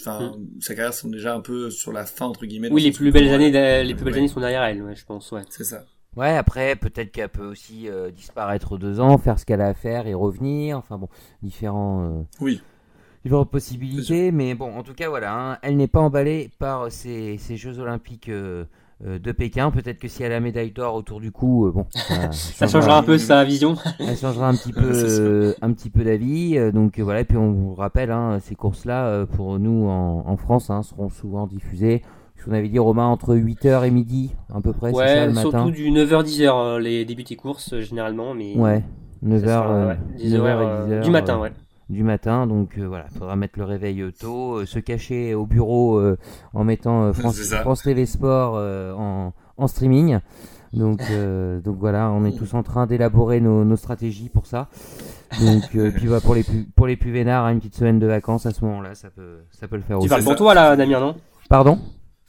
[0.00, 2.68] enfin sa carrière semble déjà un peu sur la fin entre guillemets.
[2.70, 4.18] Oui, les plus belles années, de- les plus belles Ouais.
[4.20, 5.42] années sont derrière elle, ouais, je pense, ouais.
[5.50, 5.84] c'est ça
[6.16, 9.74] Ouais, après, peut-être qu'elle peut aussi euh, disparaître deux ans, faire ce qu'elle a à
[9.74, 10.76] faire et revenir.
[10.76, 11.08] Enfin bon,
[11.40, 12.60] différents, euh, oui
[13.24, 14.32] différentes possibilités.
[14.32, 17.78] Mais bon, en tout cas, voilà, hein, elle n'est pas emballée par ces, ces Jeux
[17.78, 18.64] Olympiques euh,
[19.06, 19.70] euh, de Pékin.
[19.70, 22.66] Peut-être que si elle a la médaille d'or autour du cou, euh, bon, ça, Ça
[22.66, 23.76] changera un peu sa vision.
[23.98, 26.56] Elle changera un petit peu, un petit peu d'avis.
[26.58, 30.24] euh, donc voilà, et puis on vous rappelle, hein, ces courses-là, euh, pour nous en,
[30.26, 32.02] en France, hein, seront souvent diffusées.
[32.38, 35.32] Ce qu'on avait dit, Romain, entre 8h et midi, à peu près, ça Ouais, le
[35.34, 38.54] matin surtout du 9h-10h, les débuts des courses, généralement, mais...
[38.56, 38.82] Ouais,
[39.22, 41.04] 9h, ça sera, euh, ouais, 10 9h heures, et euh, 10h.
[41.04, 41.52] du matin, ouais.
[41.90, 45.44] Du matin, donc euh, voilà, faudra mettre le réveil euh, tôt, euh, se cacher au
[45.44, 46.16] bureau euh,
[46.54, 47.40] en mettant euh, France.
[47.62, 50.20] France TV Sport euh, en, en streaming.
[50.72, 54.68] Donc, euh, donc voilà, on est tous en train d'élaborer nos, nos stratégies pour ça.
[55.40, 57.98] Donc, euh, puis voilà, pour les plus, pour les plus vénards, hein, une petite semaine
[57.98, 60.08] de vacances à ce moment-là, ça peut, ça peut le faire Tu aussi.
[60.10, 61.16] parles c'est pour toi, là, Damien, non?
[61.48, 61.80] Pardon?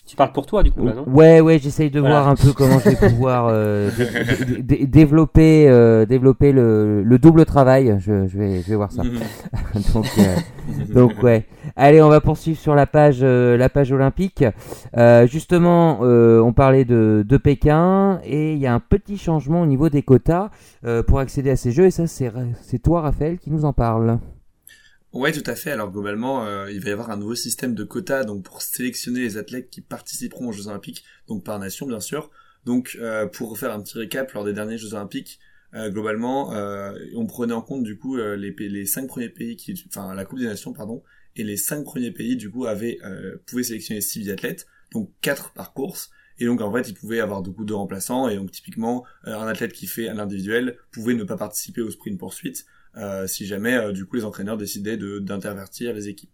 [0.05, 2.15] Tu parles pour toi, du coup, là, non Ouais, ouais, j'essaye de Voilà.
[2.21, 7.17] voir un peu comment je vais pouvoir euh, dé- dé- développer, euh, développer le, le
[7.19, 7.95] double travail.
[7.99, 9.03] Je, je vais, je vais voir ça.
[9.93, 10.35] donc, euh,
[10.93, 11.45] donc ouais.
[11.77, 14.43] Allez, on va poursuivre sur la page, la page olympique.
[15.27, 19.87] Justement, on parlait de, de Pékin et il y a un petit changement au niveau
[19.87, 20.49] des quotas
[21.07, 21.85] pour accéder à ces jeux.
[21.85, 24.17] Et ça, c'est toi, Raphaël, qui nous en parle.
[25.13, 25.71] Ouais, tout à fait.
[25.71, 29.19] Alors globalement, euh, il va y avoir un nouveau système de quotas donc pour sélectionner
[29.19, 32.31] les athlètes qui participeront aux Jeux Olympiques, donc par nation bien sûr.
[32.63, 35.39] Donc euh, pour faire un petit récap lors des derniers Jeux Olympiques,
[35.73, 36.51] euh, globalement,
[37.15, 40.39] on prenait en compte du coup les, les cinq premiers pays qui, enfin la Coupe
[40.39, 41.03] des Nations pardon,
[41.35, 42.97] et les cinq premiers pays du coup avaient
[43.45, 46.09] pouvaient sélectionner six biathlètes, donc quatre par course.
[46.39, 49.47] Et donc en fait, ils pouvaient avoir du coup deux remplaçants et donc typiquement un
[49.47, 52.65] athlète qui fait un individuel pouvait ne pas participer au sprint poursuite
[53.27, 56.31] si jamais euh, du coup les entraîneurs décidaient de d'intervertir les équipes.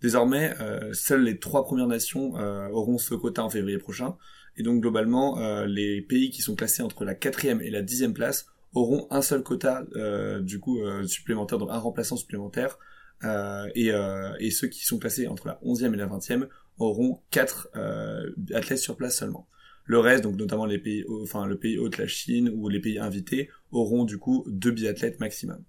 [0.00, 4.16] Désormais, euh, seules les trois premières nations euh, auront ce quota en février prochain,
[4.56, 8.12] et donc globalement, euh, les pays qui sont classés entre la quatrième et la dixième
[8.12, 12.78] place auront un seul quota euh, du coup euh, supplémentaire, donc un remplaçant supplémentaire,
[13.22, 17.20] euh, et, euh, et ceux qui sont classés entre la onzième et la vingtième auront
[17.30, 19.46] quatre euh, athlètes sur place seulement.
[19.84, 22.98] Le reste, donc notamment les pays, enfin le pays hôte, la Chine ou les pays
[22.98, 25.62] invités, auront du coup deux biathlètes maximum.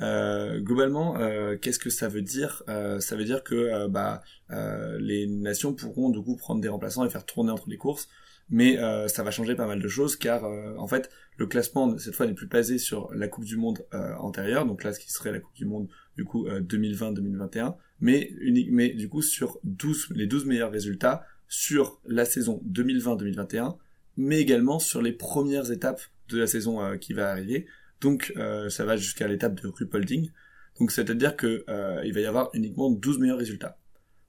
[0.00, 2.62] Euh, globalement, euh, qu'est-ce que ça veut dire?
[2.68, 6.68] Euh, Ça veut dire que euh, bah, euh, les nations pourront du coup prendre des
[6.68, 8.08] remplaçants et faire tourner entre les courses,
[8.48, 10.44] mais ça va changer pas mal de choses car
[10.78, 13.84] en fait le classement cette fois n'est plus basé sur la Coupe du Monde
[14.18, 18.30] antérieure, donc là ce qui serait la Coupe du Monde du coup euh, 2020-2021, mais
[18.40, 23.76] unique, mais du coup sur 12 les 12 meilleurs résultats sur la saison 2020-2021,
[24.16, 27.66] mais également sur les premières étapes de la saison qui va arriver.
[28.00, 30.30] Donc euh, ça va jusqu'à l'étape de Rupolding.
[30.78, 33.78] Donc c'est-à-dire que euh, il va y avoir uniquement 12 meilleurs résultats.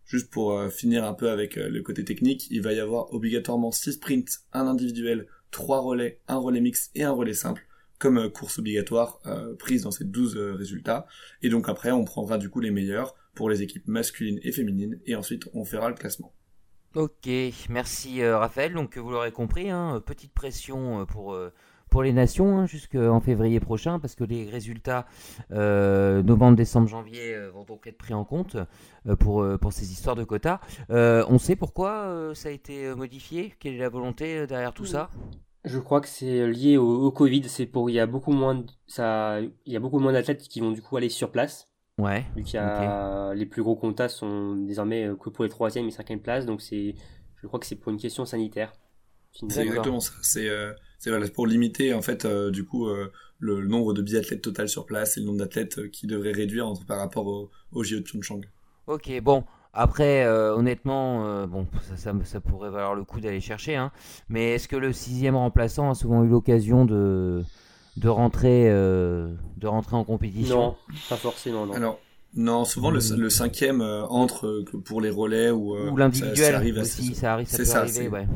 [0.06, 3.72] Juste pour euh, finir un peu avec le côté technique, il va y avoir obligatoirement
[3.72, 7.66] 6 sprints, un individuel, 3 relais, un relais mix et un relais simple
[8.00, 9.20] comme course obligatoire
[9.60, 11.06] prise dans ces 12 euh, résultats.
[11.42, 15.00] Et donc après on prendra du coup les meilleurs pour les équipes masculines et féminines
[15.06, 16.34] et ensuite on fera le classement.
[16.96, 17.30] Ok,
[17.70, 18.74] merci Raphaël.
[18.74, 21.38] Donc vous l'aurez compris, hein, petite pression pour,
[21.90, 25.06] pour les nations hein, jusqu'en février prochain parce que les résultats
[25.52, 28.58] euh, novembre, décembre, janvier euh, vont donc être pris en compte
[29.08, 30.60] euh, pour, pour ces histoires de quotas.
[30.90, 33.54] On sait pourquoi ça a été modifié?
[33.60, 35.10] Quelle est la volonté derrière tout ça?
[35.66, 37.44] Je crois que c'est lié au, au Covid.
[37.50, 40.48] C'est pour il y a beaucoup moins de, ça, il y a beaucoup moins d'athlètes
[40.48, 41.68] qui vont du coup aller sur place.
[41.98, 42.26] Ouais.
[42.36, 45.92] Vu qu'il y a les plus gros quotas sont désormais que pour les troisième et
[45.92, 46.96] cinquième places, donc c'est,
[47.36, 48.72] je crois que c'est pour une question sanitaire.
[49.50, 50.14] C'est exactement ça.
[50.22, 50.74] C'est euh,
[51.34, 54.86] pour limiter en fait euh, du coup euh, le, le nombre de biathlètes total sur
[54.86, 58.00] place et le nombre d'athlètes euh, qui devrait réduire entre, par rapport au, au JO
[58.00, 58.42] de Pyeongchang.
[58.88, 59.44] Ok, bon.
[59.74, 63.92] Après, euh, honnêtement, euh, bon, ça, ça, ça pourrait valoir le coup d'aller chercher, hein.
[64.28, 67.44] Mais est-ce que le sixième remplaçant a souvent eu l'occasion de
[67.98, 70.60] de rentrer euh, de rentrer en compétition?
[70.62, 71.76] Non, pas forcément, non.
[71.76, 72.00] Alors
[72.36, 75.98] non, souvent le, le cinquième euh, entre euh, que pour les relais ou, euh, Ou
[75.98, 78.28] l'individuel ça arrive aussi, assez- ça arrive, ça peut ça, arriver, ouais.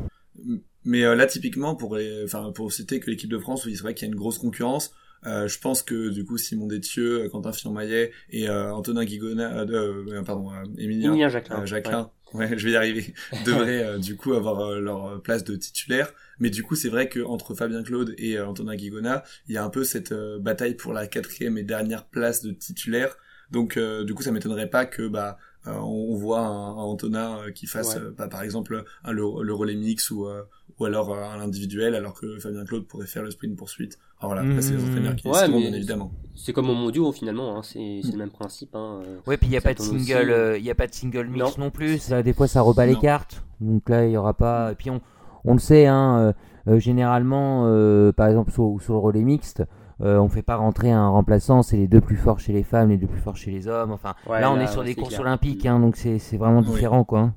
[0.84, 3.82] Mais euh, là, typiquement, pour les, enfin, pour citer que l'équipe de France, oui, c'est
[3.82, 4.92] vrai qu'il y a une grosse concurrence.
[5.26, 9.60] Euh, je pense que du coup, Simon Détieux, euh, Quentin Fillon-Maillet et euh, Antonin Guigona,
[9.60, 11.64] euh, euh, pardon, euh, Emilien Jacquelin.
[11.64, 12.58] Jacquelin, ouais.
[12.58, 13.14] je vais y arriver,
[13.46, 16.12] devraient euh, du coup avoir leur place de titulaire.
[16.40, 19.64] Mais du coup, c'est vrai que entre Fabien Claude et Antonin Guigona, il y a
[19.64, 23.16] un peu cette bataille pour la quatrième et dernière place de titulaire.
[23.50, 26.82] Donc, euh, du coup, ça m'étonnerait pas que bah euh, on, on voit un, un
[26.82, 28.02] Antonin qui fasse, Ouais.
[28.18, 30.42] bah, par exemple, un, le, le relais mix ou euh,
[30.80, 33.98] ou alors euh, un individuel, alors que Fabien Claude pourrait faire le sprint poursuite.
[34.20, 36.10] Alors voilà, après, c'est les entraîneurs qui Ouais, bien évidemment.
[36.34, 38.74] C'est comme au mondiaux finalement, hein, c'est c'est le même principe.
[38.74, 39.00] Hein.
[39.06, 39.18] euh.
[39.26, 40.06] Ouais, puis il y a Ça pas de tourne aussi.
[40.06, 41.70] single, euh, il y a pas de single mix non, Non.
[41.70, 41.98] plus.
[41.98, 43.00] Ça, des fois, ça rebat les Non.
[43.00, 43.44] cartes.
[43.60, 44.72] Donc là, il y aura pas.
[44.72, 45.00] Et puis on,
[45.44, 46.34] on le sait, hein.
[46.68, 49.62] euh, généralement, euh, par exemple sur, sur le relais mixte,
[50.00, 51.62] euh, on fait pas rentrer un remplaçant.
[51.62, 53.92] C'est les deux plus forts chez les femmes, les deux plus forts chez les hommes.
[53.92, 55.20] Enfin, Ouais, là, on est là, sur des courses clair.
[55.20, 56.66] olympiques, hein, donc c'est c'est vraiment Oui.
[56.66, 57.32] différent, quoi.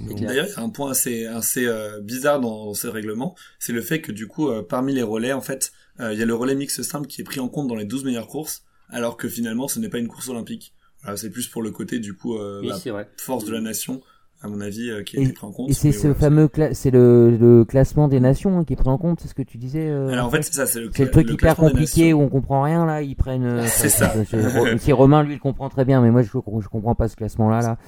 [0.00, 3.80] D'ailleurs, il y a un point assez, assez euh, bizarre dans ce règlement, c'est le
[3.82, 6.34] fait que du coup, euh, parmi les relais, en fait, euh, il y a le
[6.34, 9.28] relais mix simple qui est pris en compte dans les 12 meilleures courses, alors que
[9.28, 10.72] finalement, ce n'est pas une course olympique.
[11.02, 12.72] Voilà, c'est plus pour le côté du coup Oui,
[13.16, 14.00] force de la nation,
[14.40, 15.68] à mon avis, euh, qui a été pris en compte.
[15.70, 18.88] Et c'est ce fameux, cla- c'est le, le classement des nations hein, qui est pris
[18.88, 19.20] en compte.
[19.20, 19.88] C'est ce que tu disais.
[19.88, 22.20] euh, Alors en fait, c'est ça, c'est le, C'est le truc le hyper compliqué où
[22.20, 23.44] on comprend rien là, ils prennent.
[23.44, 24.12] euh, C'est ça.
[24.78, 27.48] si Romain lui il comprend très bien, mais moi je, je comprends pas ce classement
[27.50, 27.78] là là.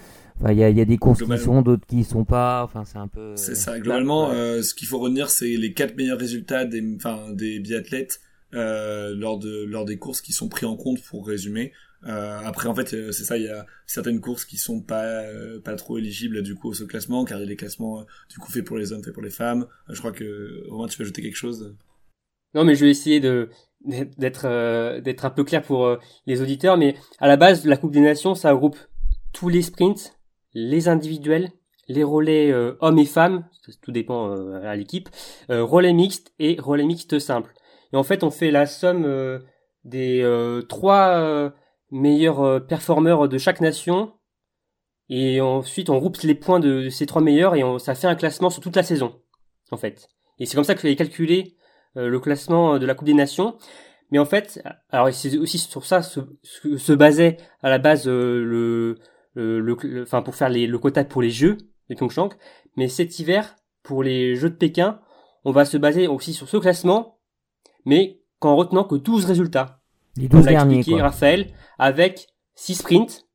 [0.41, 2.63] Enfin, il y a, il y a des courses qui sont, d'autres qui sont pas.
[2.65, 3.35] Enfin, c'est un peu.
[3.37, 3.79] C'est ça.
[3.79, 4.37] Globalement, ouais.
[4.37, 8.21] euh, ce qu'il faut retenir, c'est les quatre meilleurs résultats des, enfin, des biathlètes
[8.55, 11.73] euh, lors de lors des courses qui sont pris en compte pour résumer.
[12.07, 15.05] Euh, après, en fait, euh, c'est ça, il y a certaines courses qui sont pas
[15.05, 18.07] euh, pas trop éligibles du coup au ce classement, car il y a des classements
[18.31, 19.67] du coup faits pour les hommes, faits pour les femmes.
[19.89, 21.77] je crois que Romain, tu veux ajouter quelque chose?
[22.55, 23.51] Non, mais je vais essayer de
[23.85, 26.79] d'être d'être un peu clair pour les auditeurs.
[26.79, 28.79] Mais à la base, la Coupe des Nations, ça regroupe
[29.33, 30.19] tous les sprints,
[30.55, 31.51] les individuels,
[31.89, 33.45] les relais hommes et femmes,
[33.83, 34.31] tout dépend
[34.63, 35.09] à l'équipe,
[35.49, 37.53] relais mixtes et relais mixtes simples.
[37.93, 39.41] Et en fait, on fait la somme
[39.85, 40.25] des
[40.69, 41.53] trois
[41.91, 44.13] meilleurs euh, performeurs de chaque nation.
[45.09, 48.15] Et ensuite, on groupe les points de, ces trois meilleurs et on, ça fait un
[48.15, 49.21] classement sur toute la saison,
[49.73, 50.09] en fait.
[50.39, 51.57] Et c'est comme ça que j'ai calculé
[51.97, 53.57] euh, le classement de la Coupe des Nations.
[54.13, 58.97] Mais en fait, alors c'est aussi sur ça se, se, basait à la base euh,
[59.35, 62.31] le, le, enfin pour faire les, le quota pour les Jeux de Pyeongchang.
[62.77, 65.01] Mais cet hiver, pour les Jeux de Pékin,
[65.45, 67.19] on va se baser aussi sur ce classement,
[67.85, 69.81] mais qu'en retenant que 12 résultats.
[70.17, 71.03] Les 12 derniers, quoi.
[71.03, 73.27] Raphaël, avec 6 sprints,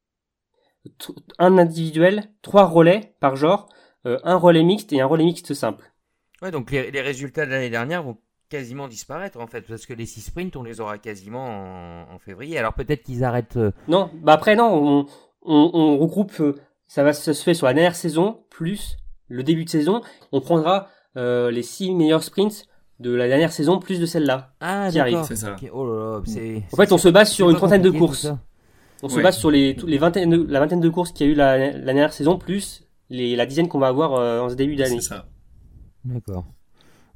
[1.39, 3.69] un individuel, 3 relais par genre,
[4.05, 5.91] euh, un relais mixte et un relais mixte simple.
[6.41, 8.17] Ouais, donc les, résultats de l'année dernière vont
[8.49, 12.57] quasiment disparaître en fait, parce que les 6 sprints, on les aura quasiment en, février.
[12.57, 13.57] Alors peut-être qu'ils arrêtent.
[13.57, 15.05] Euh, non, bah après, non, on,
[15.45, 16.55] regroupe, euh,
[16.87, 20.01] ça va se faire sur la dernière saison, plus le début de saison.
[20.31, 22.65] On prendra les 6 meilleurs sprints
[22.99, 25.23] de la dernière saison plus de celle-là ah, qui arrive.
[25.23, 25.55] C'est ça.
[25.73, 28.27] Oh là là, en fait, on se base sur une trentaine de courses.
[29.03, 31.33] On se base sur les, les vingtaine de, la vingtaine de courses qu'il y a
[31.33, 34.55] eu la, la dernière saison plus les, la dizaine qu'on va avoir euh, en ce
[34.55, 35.01] début d'année.
[35.01, 35.25] C'est ça.
[36.03, 36.45] D'accord.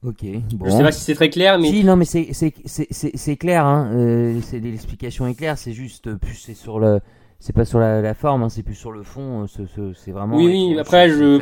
[0.04, 0.24] Ok.
[0.54, 0.65] Bon.
[0.65, 1.70] Je sais pas si c'est très clair, mais.
[1.70, 3.65] Si, non, mais c'est c'est c'est c'est clair.
[3.65, 3.92] Hein.
[3.94, 5.58] Euh, L'explication est claire.
[5.58, 7.02] C'est juste plus c'est sur le
[7.39, 9.47] c'est pas sur la, la forme, hein, c'est plus sur le fond.
[9.60, 10.36] Euh, c'est vraiment.
[10.36, 10.80] Oui, oui.
[10.80, 11.39] Après, je.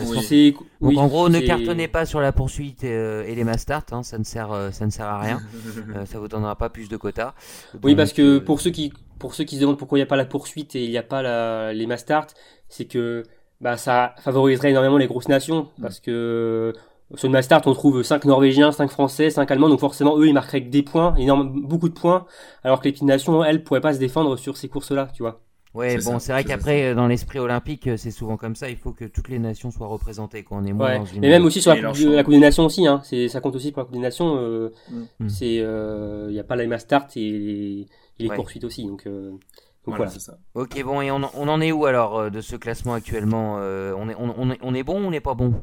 [0.79, 0.95] Oui.
[0.95, 4.03] Donc en gros, ne cartonnez pas sur la poursuite et, euh, et les masters, hein,
[4.03, 5.39] ça ne sert, euh, ça ne sert à rien.
[6.05, 7.33] ça vous donnera pas plus de quotas.
[7.83, 10.07] oui, parce que pour ceux qui, pour ceux qui se demandent pourquoi il n'y a
[10.07, 12.27] pas la poursuite et il n'y a pas la, les masters,
[12.69, 13.23] c'est que
[13.59, 15.81] bah ça favoriserait énormément les grosses nations, mm.
[15.81, 16.73] parce que
[17.15, 20.33] sur le Mastart, on trouve 5 Norvégiens, 5 Français, 5 Allemands, donc forcément, eux, ils
[20.33, 22.25] marqueraient des points, énormément, beaucoup de points,
[22.65, 25.39] alors que les petites nations, elles, pourraient pas se défendre sur ces courses-là, tu vois.
[25.73, 28.69] Ouais, bon, c'est vrai qu'après, euh, dans l'esprit olympique, euh, c'est souvent comme ça.
[28.69, 30.43] Il faut que toutes les nations soient représentées.
[30.43, 31.23] Qu'on est moins dans une...
[31.23, 32.87] Et même aussi sur la, coupe, la coupe des Nations aussi.
[32.87, 33.01] Hein.
[33.03, 34.37] C'est, ça compte aussi pour la Coupe des Nations.
[34.37, 35.29] Euh, mm.
[35.29, 37.85] C'est, il euh, n'y a pas la Mass Start et,
[38.19, 38.85] les poursuites aussi.
[38.85, 39.31] Donc, euh,
[39.85, 40.09] donc voilà.
[40.09, 40.37] Ça.
[40.55, 44.15] Ok, bon, et on, on, en est où alors de ce classement actuellement on, est,
[44.15, 45.53] on, on, est, on est bon ou on n'est pas bon?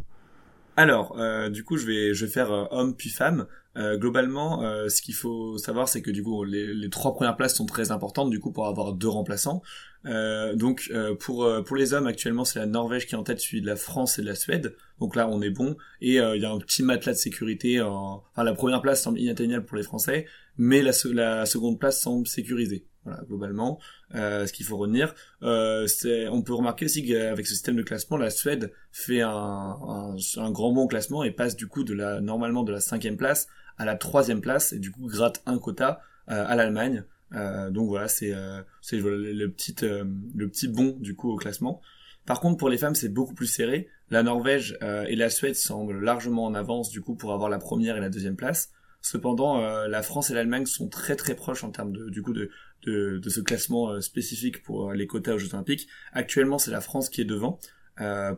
[0.76, 1.16] Alors,
[1.50, 3.46] du coup, je vais, je vais faire homme puis femme.
[3.76, 7.66] Globalement, ce qu'il faut savoir, c'est que du coup, les, les, trois premières places sont
[7.66, 9.62] très importantes, du coup, pour avoir deux remplaçants.
[10.06, 13.22] Euh, donc euh, pour euh, pour les hommes actuellement c'est la Norvège qui est en
[13.22, 14.76] tête suivi de la France et de la Suède.
[15.00, 15.76] Donc là on est bon.
[16.00, 18.22] Et il y a un petit matelas de sécurité en...
[18.32, 22.26] enfin la première place semble inatteignable pour les Français mais la, la seconde place semble
[22.26, 22.86] sécurisée.
[23.04, 23.80] Voilà globalement
[24.12, 25.14] ce qu'il faut retenir.
[25.40, 30.50] On peut remarquer aussi qu'avec ce système de classement la Suède fait un, un, un
[30.50, 33.84] grand bon classement et passe du coup de la normalement de la cinquième place à
[33.84, 38.32] la troisième place et du coup gratte un quota à l'Allemagne euh, donc voilà, c'est
[38.32, 41.80] euh, c'est le, petit euh, le petit bon du coup au classement.
[42.26, 43.88] Par contre, pour les femmes, c'est beaucoup plus serré.
[44.10, 47.96] La Norvège et la Suède semblent largement en avance du coup pour avoir la première
[47.96, 48.70] et la deuxième place.
[49.02, 52.50] Cependant, la France et l'Allemagne sont très très proches en termes de, du coup de,
[52.86, 55.86] de, ce classement spécifique pour les quotas aux Jeux Olympiques.
[56.12, 57.58] Actuellement, c'est la France qui est devant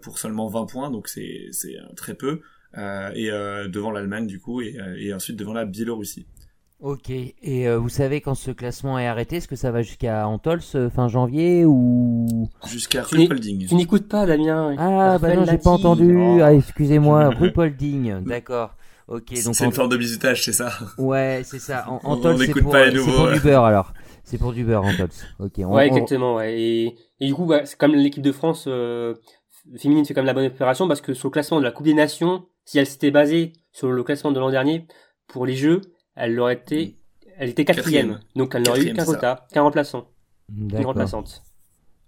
[0.03, 1.51] pour seulement 20 points, donc c'est
[1.95, 2.41] très peu.
[2.77, 3.31] Et
[3.69, 6.27] devant l'Allemagne du coup et, et ensuite devant la Biélorussie.
[6.79, 7.35] Ok, et
[7.67, 10.91] euh, vous savez quand ce classement est arrêté, est-ce que ça va jusqu'à Antols euh,
[10.91, 12.51] fin janvier ou?
[12.67, 14.75] Jusqu'à Rupolding Tu n'écoutes pas Damien.
[14.79, 16.15] Ah bah non, j'ai pas entendu.
[16.19, 16.39] Oh.
[16.43, 18.75] Ah excusez-moi, Rupolding, d'accord.
[19.09, 21.87] Ok, donc c'est une forme de visitage, c'est ça Ouais, c'est ça.
[21.89, 23.95] En, Antols, c'est pour, pas pour du beurre alors.
[24.25, 25.09] C'est pour du beurre Antols.
[25.39, 25.53] Ok.
[25.59, 26.35] ouais, exactement.
[26.35, 26.61] Ouais.
[26.61, 29.15] Et, et, du coup, bah, c'est comme l'équipe de France euh,
[29.79, 31.95] féminine fait comme la bonne opération parce que sur le classement de la Coupe des
[31.95, 34.87] Nations, si elle s'était basée sur le classement de l'an dernier
[35.27, 35.81] pour les Jeux,
[36.15, 36.99] elle aurait été,
[37.39, 40.11] elle était quatrième, donc elle n'aurait eu qu'un quota, qu'un remplaçant,
[40.55, 41.43] une remplaçante.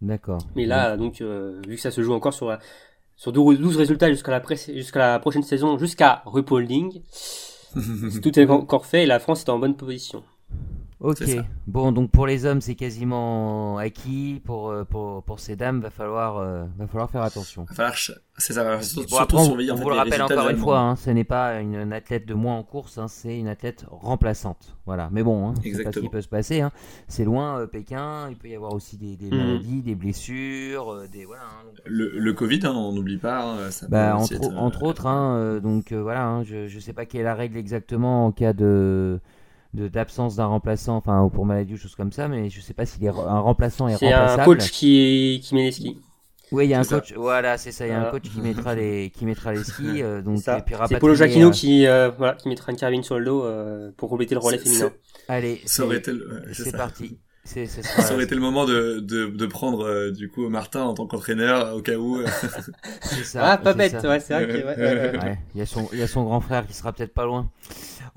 [0.02, 0.38] D'accord.
[0.54, 2.56] Mais là, donc, euh, vu que ça se joue encore sur
[3.16, 4.42] sur 12 résultats jusqu'à la
[4.74, 7.02] jusqu'à la prochaine saison, jusqu'à Rupolding,
[8.22, 10.22] tout est encore fait et la France est en bonne position.
[11.00, 11.22] Ok.
[11.68, 14.42] Bon, donc pour les hommes, c'est quasiment acquis.
[14.44, 17.66] Pour, euh, pour, pour ces dames, va falloir, euh, va falloir faire attention.
[17.68, 17.94] Va falloir,
[18.36, 19.70] c'est ça, va surtout bon, surveiller.
[19.70, 22.56] On, vous le rappelle encore une fois, hein, ce n'est pas une, athlète de moins
[22.56, 24.76] en course, hein, c'est une athlète remplaçante.
[24.86, 25.08] Voilà.
[25.12, 26.62] Mais bon, hein, c'est pas ce qui peut se passer.
[26.62, 26.72] Hein.
[27.06, 28.28] C'est loin, euh, Pékin.
[28.30, 29.38] Il peut y avoir aussi des, des mhm.
[29.38, 31.42] maladies, des blessures, des voilà.
[31.44, 33.70] Hein, le, le Covid, on n'oublie pas.
[33.70, 36.42] Ça bah, entre, entre autres, donc voilà.
[36.42, 39.20] je, je sais pas quelle est la règle exactement en cas de
[39.74, 43.06] d'absence d'un remplaçant, enfin pour maladie ou choses comme ça, mais je sais pas si
[43.06, 44.40] un remplaçant est, C'est remplaçable.
[44.40, 45.98] un coach qui, qui met les skis.
[46.50, 47.00] Oui, il y a un C'est ça.
[47.00, 47.12] coach.
[47.14, 47.86] Voilà, c'est ça.
[47.86, 50.02] Il y a un coach qui mettra les qui mettra les skis.
[50.02, 53.18] euh, donc C'est C'est Polo Jacquino euh, qui, euh, voilà, qui mettra une carabine sur
[53.18, 54.90] le dos euh, pour compléter le relais C'est- féminin.
[55.28, 56.78] Allez, c'est c'est c'est ça.
[56.78, 57.18] parti.
[57.44, 60.82] C'est c'est Ça aurait été le moment de, de, de prendre euh, du coup Martin
[60.84, 62.22] en tant qu'entraîneur au cas où.
[63.02, 63.40] c'est ça.
[63.52, 65.18] Ah, pas c'est bête, ouais, c'est vrai que, ouais, ouais, ouais.
[65.22, 67.26] Ouais, il y a son il y a son grand frère qui sera peut-être pas
[67.26, 67.50] loin.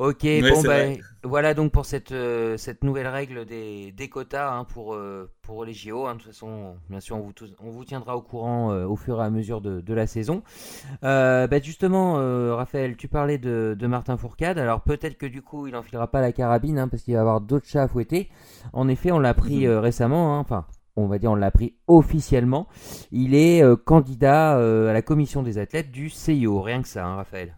[0.04, 1.00] Ok, Ouais, bon bah vrai.
[1.24, 5.64] voilà donc pour cette euh, cette nouvelle règle des, des quotas hein, pour euh, pour
[5.64, 6.08] les JO.
[6.08, 6.14] hein.
[6.16, 8.96] De toute façon, bien sûr, on vous tous- on vous tiendra au courant euh, au
[8.96, 10.42] fur et à mesure de, de la saison.
[11.04, 12.16] Bah justement,
[12.56, 14.58] Raphaël, tu parlais de, de Martin Fourcade.
[14.58, 17.40] Alors peut-être que du coup, il enfilera pas la carabine hein, parce qu'il va avoir
[17.40, 18.30] d'autres chats à fouetter.
[18.74, 20.40] En effet, on l'a pris euh, récemment.
[20.40, 20.66] Enfin.
[20.98, 22.68] On va dire, on l'a pris officiellement.
[23.14, 26.60] Il est candidat à la commission des athlètes du CIO.
[26.62, 27.56] Rien que ça, Raphaël.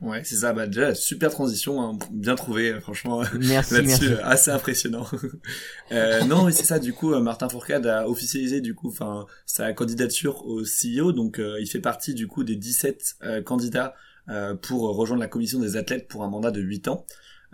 [0.00, 0.52] Ouais, c'est ça.
[0.52, 3.22] Bah déjà super transition, hein, bien trouvé, euh, franchement.
[3.34, 4.06] Merci, Là-dessus, merci.
[4.06, 5.06] euh, assez impressionnant.
[5.92, 6.78] euh, non, oui, c'est ça.
[6.78, 11.12] Du coup, euh, Martin Fourcade a officialisé du coup, enfin, sa candidature au CEO.
[11.12, 13.94] Donc, euh, il fait partie du coup des 17 euh, candidats
[14.28, 17.04] euh, pour rejoindre la commission des athlètes pour un mandat de 8 ans.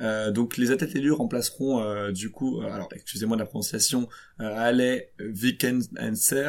[0.01, 4.09] Euh, donc, les athlètes élus remplaceront euh, du coup, euh, alors excusez-moi de la prononciation,
[4.41, 6.49] euh, Ale Vikenser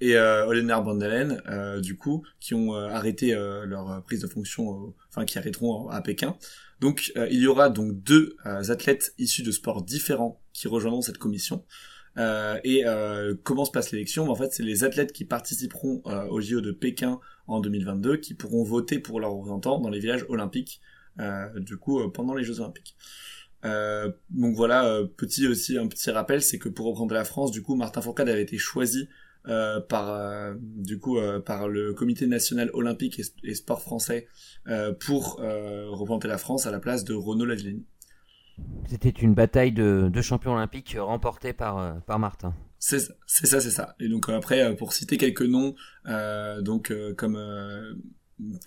[0.00, 4.70] et euh, Olenar Bandelen, euh, du coup, qui ont arrêté euh, leur prise de fonction,
[4.72, 4.90] euh,
[5.24, 6.36] qui arrêteront à Pékin.
[6.80, 11.02] Donc euh, il y aura donc deux euh, athlètes issus de sports différents qui rejoindront
[11.02, 11.64] cette commission.
[12.16, 12.82] Euh, et
[13.44, 14.28] comment se passe l'élection?
[14.28, 18.64] En fait, c'est les athlètes qui participeront au JO de Pékin en 2022 qui pourront
[18.64, 20.80] voter pour leurs représentants dans les villages olympiques,
[21.56, 22.96] du coup, pendant les Jeux olympiques.
[23.62, 27.76] Donc voilà, petit aussi un petit rappel, c'est que pour reprendre la France, du coup,
[27.76, 29.08] Martin Fourcade avait été choisi
[29.48, 34.26] euh, par euh, du coup euh, par le Comité national olympique et, et sport français
[34.68, 37.86] euh, pour euh, représenter la France à la place de Renaud Lavillenie.
[38.86, 42.54] C'était une bataille de, de champions olympiques remportée par, par Martin.
[42.80, 43.96] C'est ça, c'est ça, ça.
[43.98, 45.74] Et donc après, pour citer quelques noms,
[46.06, 47.94] euh, donc euh, comme euh,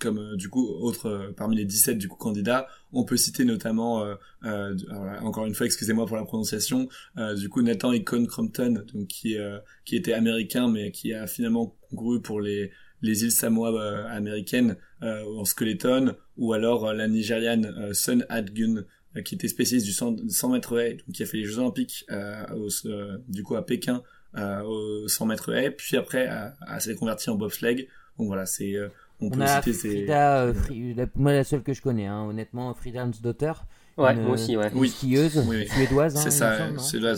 [0.00, 3.44] comme euh, du coup autres euh, parmi les 17 du coup candidats, on peut citer
[3.44, 6.88] notamment euh, alors encore une fois, excusez-moi pour la prononciation,
[7.36, 9.36] du coup Nathan Icon Crompton, donc qui
[9.84, 12.70] qui était américain mais qui a finalement concouru pour les
[13.00, 18.84] les îles Samoa américaines en skeleton, ou alors la Nigériane Sun Adgun,
[19.20, 22.04] qui était spécialiste du 100, 100 mètres haies, donc qui a fait les Jeux Olympiques
[22.10, 24.02] euh, au, euh, du coup à Pékin
[24.36, 27.88] euh, au 100 mètres haies, puis après à, à s'est converti en bobsleigh.
[28.18, 28.74] Donc voilà, c'est
[29.22, 32.24] on, On peut a Frida, euh, Fri- la- moi la seule que je connais, hein,
[32.28, 33.52] honnêtement, Frida Hansdotter.
[33.98, 34.70] Ouais, une, moi aussi, ouais.
[34.72, 34.88] une Oui.
[34.88, 35.68] skieuse Oui, oui.
[35.68, 36.16] suédoise.
[36.16, 37.14] hein, C'est ça, c'est là,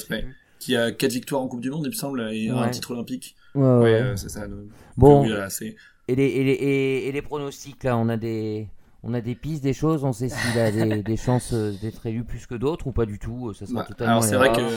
[0.59, 2.71] qui a quatre victoires en Coupe du Monde, il me semble, et un Ouais.
[2.71, 3.37] titre olympique.
[3.55, 4.47] Ouais, ouais, Ouais, euh, c'est ça.
[4.49, 4.61] donc,
[4.97, 5.77] Bon, c'est
[6.09, 6.53] et, les, et, les,
[7.09, 8.69] et, les pronostics, là, on a des,
[9.03, 12.05] on a des pistes, des choses, on sait s'il a des, des chances euh, d'être
[12.07, 14.37] élu plus que d'autres ou pas du tout, euh, ça sera Bah, totalement alors, c'est
[14.37, 14.77] vrai que- euh.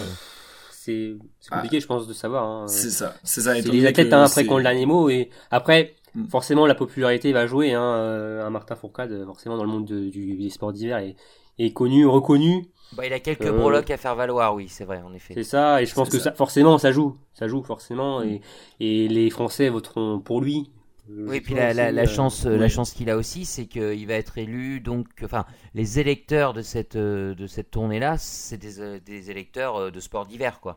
[0.71, 2.45] C'est c'est compliqué, je pense, de savoir.
[2.45, 2.67] Hein.
[2.67, 3.55] c'est ça, c'est ça.
[3.55, 6.27] C'est les athlètes hein, après qui ont le dernier mot et après Mm.
[6.29, 9.85] forcément la popularité va jouer hein, euh, un Martin Fourcade euh, forcément dans le monde
[9.85, 11.15] de- du, des sports d'hiver est,
[11.59, 12.65] est connu reconnu
[12.95, 15.33] Bah, il a quelques Euh, breloques à faire valoir, oui, c'est vrai, en effet.
[15.35, 16.25] c'est ça et je pense que ça.
[16.25, 18.41] ça forcément ça joue ça joue forcément et,
[18.79, 20.71] et les Français voteront pour lui
[21.09, 22.69] Euh, Oui, puis la, euh, chance, la oui.
[22.69, 24.81] chance qu'il a aussi, c'est qu'il va être élu.
[24.81, 30.25] Donc, enfin, les électeurs de cette de cette tournée-là, c'est des, des électeurs de sport
[30.25, 30.73] d'hiver, quoi.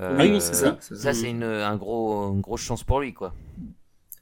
[0.00, 1.14] Euh, Oui, oui, c'est ça, c'est Ça, ça.
[1.14, 3.34] c'est une un gros une grosse chance pour lui, quoi.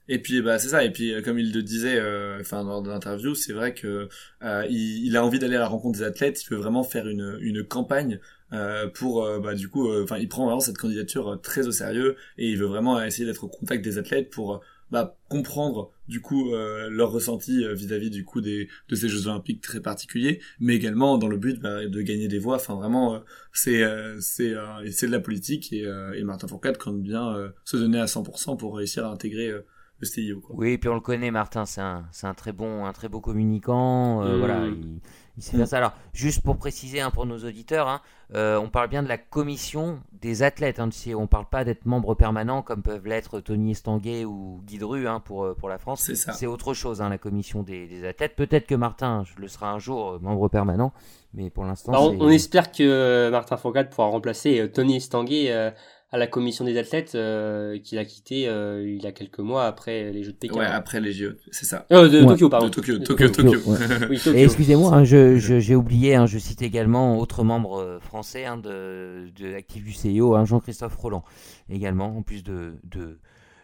[0.09, 0.85] Et puis bah c'est ça.
[0.85, 4.09] Et puis euh, comme il le disait, euh, enfin dans l'interview, c'est vrai que
[4.43, 6.43] euh, il, il a envie d'aller à la rencontre des athlètes.
[6.45, 8.19] Il veut vraiment faire une une campagne
[8.53, 11.67] euh, pour euh, bah du coup, euh, enfin il prend vraiment cette candidature euh, très
[11.67, 14.59] au sérieux et il veut vraiment essayer d'être au contact des athlètes pour euh,
[14.91, 19.27] bah, comprendre du coup euh, leur ressenti euh, vis-à-vis du coup des de ces Jeux
[19.27, 22.57] Olympiques très particuliers, mais également dans le but bah, de gagner des voix.
[22.57, 23.19] Enfin vraiment, euh,
[23.53, 27.35] c'est euh, c'est euh, c'est de la politique et, euh, et Martin Fourcade compte bien
[27.35, 29.61] euh, se donner à 100% pour réussir à intégrer euh,
[30.01, 30.40] le CIO.
[30.40, 30.55] Quoi.
[30.59, 33.09] Oui, et puis on le connaît, Martin, c'est un, c'est un très bon, un très
[33.09, 34.22] beau communicant.
[34.22, 34.38] euh, Mm.
[34.38, 35.01] Voilà, il,
[35.36, 35.78] il sait faire ça.
[35.78, 38.01] Alors, juste pour préciser hein, pour nos auditeurs, hein,
[38.34, 40.78] euh, on parle bien de la commission des athlètes.
[40.80, 45.07] Hein, on parle pas d'être membre permanent comme peuvent l'être Tony Estanguet ou Guy Dru
[45.09, 46.03] hein, pour, euh, pour la France.
[46.05, 46.32] C'est ça.
[46.32, 48.34] C'est autre chose, hein, la commission des, des athlètes.
[48.36, 50.92] Peut-être que Martin je le sera un jour euh, membre permanent,
[51.34, 54.96] mais pour l'instant, bah, on, c'est- on espère que Martin Fourcade pourra remplacer euh, Tony
[54.96, 55.70] Estanguet euh,
[56.11, 59.67] à la commission des athlètes euh, qu'il a quitté euh, il y a quelques mois
[59.67, 61.85] après les Jeux de Pékin Ouais, après les JO, c'est ça.
[61.93, 62.27] Euh, de Ouais.
[62.29, 63.61] Tokyo pardon De Tokyo, Tokyo, Tokyo.
[64.09, 67.79] oui Tokyo Et excusez-moi, hein, je, je- j'ai oublié, hein, je cite également autre membre
[67.81, 71.25] euh, français hein, de, de actif du CIO, hein, Jean-Christophe Roland,
[71.69, 73.19] également, en plus de, de,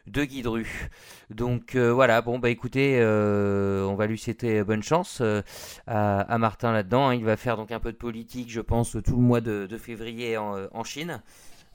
[0.07, 0.91] de Guidru.
[1.31, 5.23] Donc voilà, bon bah écoutez, on va lui souhaiter bonne chance
[5.87, 7.09] à, Martin là-dedans.
[7.09, 7.15] Hein.
[7.15, 10.37] Il va faire donc un peu de politique, je pense, tout le mois de, février
[10.37, 11.23] en, Chine.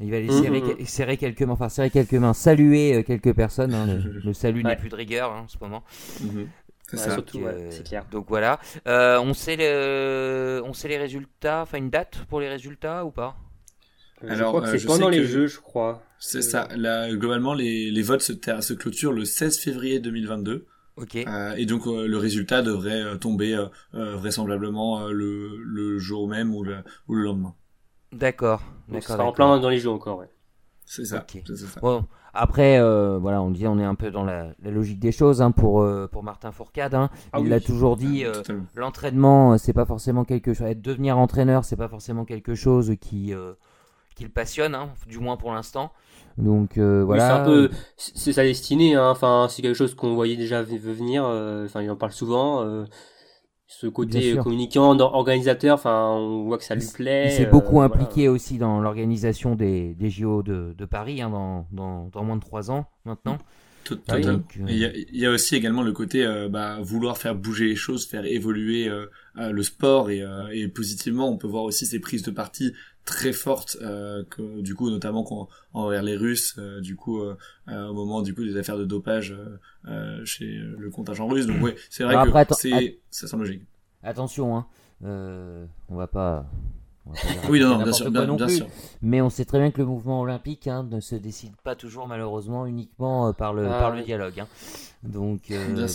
[0.02, 0.86] Il va aller mhm.
[0.86, 3.74] serrer, quelques mains, enfin serrer quelques mains, saluer quelques personnes.
[3.74, 4.00] Hein.
[4.24, 5.84] Le, salut n'est plus de rigueur hein, en ce moment.
[6.22, 6.48] Mhm.
[6.94, 8.06] Euh, c'est clair.
[8.12, 8.60] Donc voilà.
[8.88, 13.12] Euh, on, sait le, on sait les résultats, enfin une date pour les résultats ou
[13.12, 13.38] pas?
[14.24, 16.04] Euh, Alors, c'est pendant les jeux, je crois.
[16.20, 16.68] C'est ça.
[16.76, 20.66] Là, globalement, les, les votes se, se clôturent le 16 février 2022.
[20.98, 21.16] Ok.
[21.16, 23.58] et donc le résultat devrait tomber
[23.94, 27.56] vraisemblablement le, le jour même ou le, ou le lendemain.
[28.12, 28.62] D'accord.
[28.88, 29.04] D'accord.
[29.04, 30.30] Ça sera en plein dans les jeux encore, ouais.
[30.86, 31.24] C'est ça.
[31.28, 31.80] ça.
[31.82, 35.42] Bon, après, euh, voilà, on dit, on est un peu dans la, logique des choses
[35.42, 36.96] hein, pour euh, pour Martin Fourcade.
[36.96, 37.10] Hein.
[37.32, 38.26] Ah il l'a toujours dit.
[38.26, 38.34] Euh,
[38.76, 40.68] l'entraînement, c'est pas forcément quelque chose.
[40.76, 43.34] Devenir entraîneur, c'est pas forcément quelque chose qui
[44.16, 45.92] qui le passionne, hein, du moins pour l'instant.
[46.38, 47.28] Donc voilà.
[47.28, 48.98] c'est un peu, c'est sa destinée.
[48.98, 51.24] Enfin, c'est quelque chose qu'on voyait déjà venir.
[51.24, 52.86] Enfin, il en parle souvent
[53.72, 57.28] ce côté communicant, organisateur, enfin, on voit que ça lui plaît.
[57.28, 61.68] Il s'est beaucoup impliqué aussi dans l'organisation des, des JO de, de Paris hein, dans,
[61.72, 63.38] dans, dans, moins de trois ans maintenant.
[64.08, 67.18] Ah euh, il, y a, il y, a, aussi également le côté euh, bah, vouloir
[67.18, 69.06] faire bouger les choses, faire évoluer euh,
[69.36, 72.74] le sport et, et, positivement, on peut voir aussi ces prises de parti
[73.10, 78.34] très fortes que du coup notamment quand, envers les Russes, du coup au moment du
[78.34, 79.36] coup des affaires de dopage
[80.26, 81.48] chez le contingent russe.
[81.48, 83.64] Donc ouais, c'est vrai que c'est ça semble logique.
[84.04, 84.66] Attention, hein,
[85.90, 86.46] on va pas
[87.50, 88.68] oui, non, bien sûr, bien, sûr.
[89.02, 92.08] Mais on sait très bien que le mouvement olympique hein, ne se décide pas toujours
[92.08, 94.40] malheureusement uniquement euh, par le, ah par le dialogue.
[94.40, 94.48] Hein.
[95.04, 95.88] Donc, euh,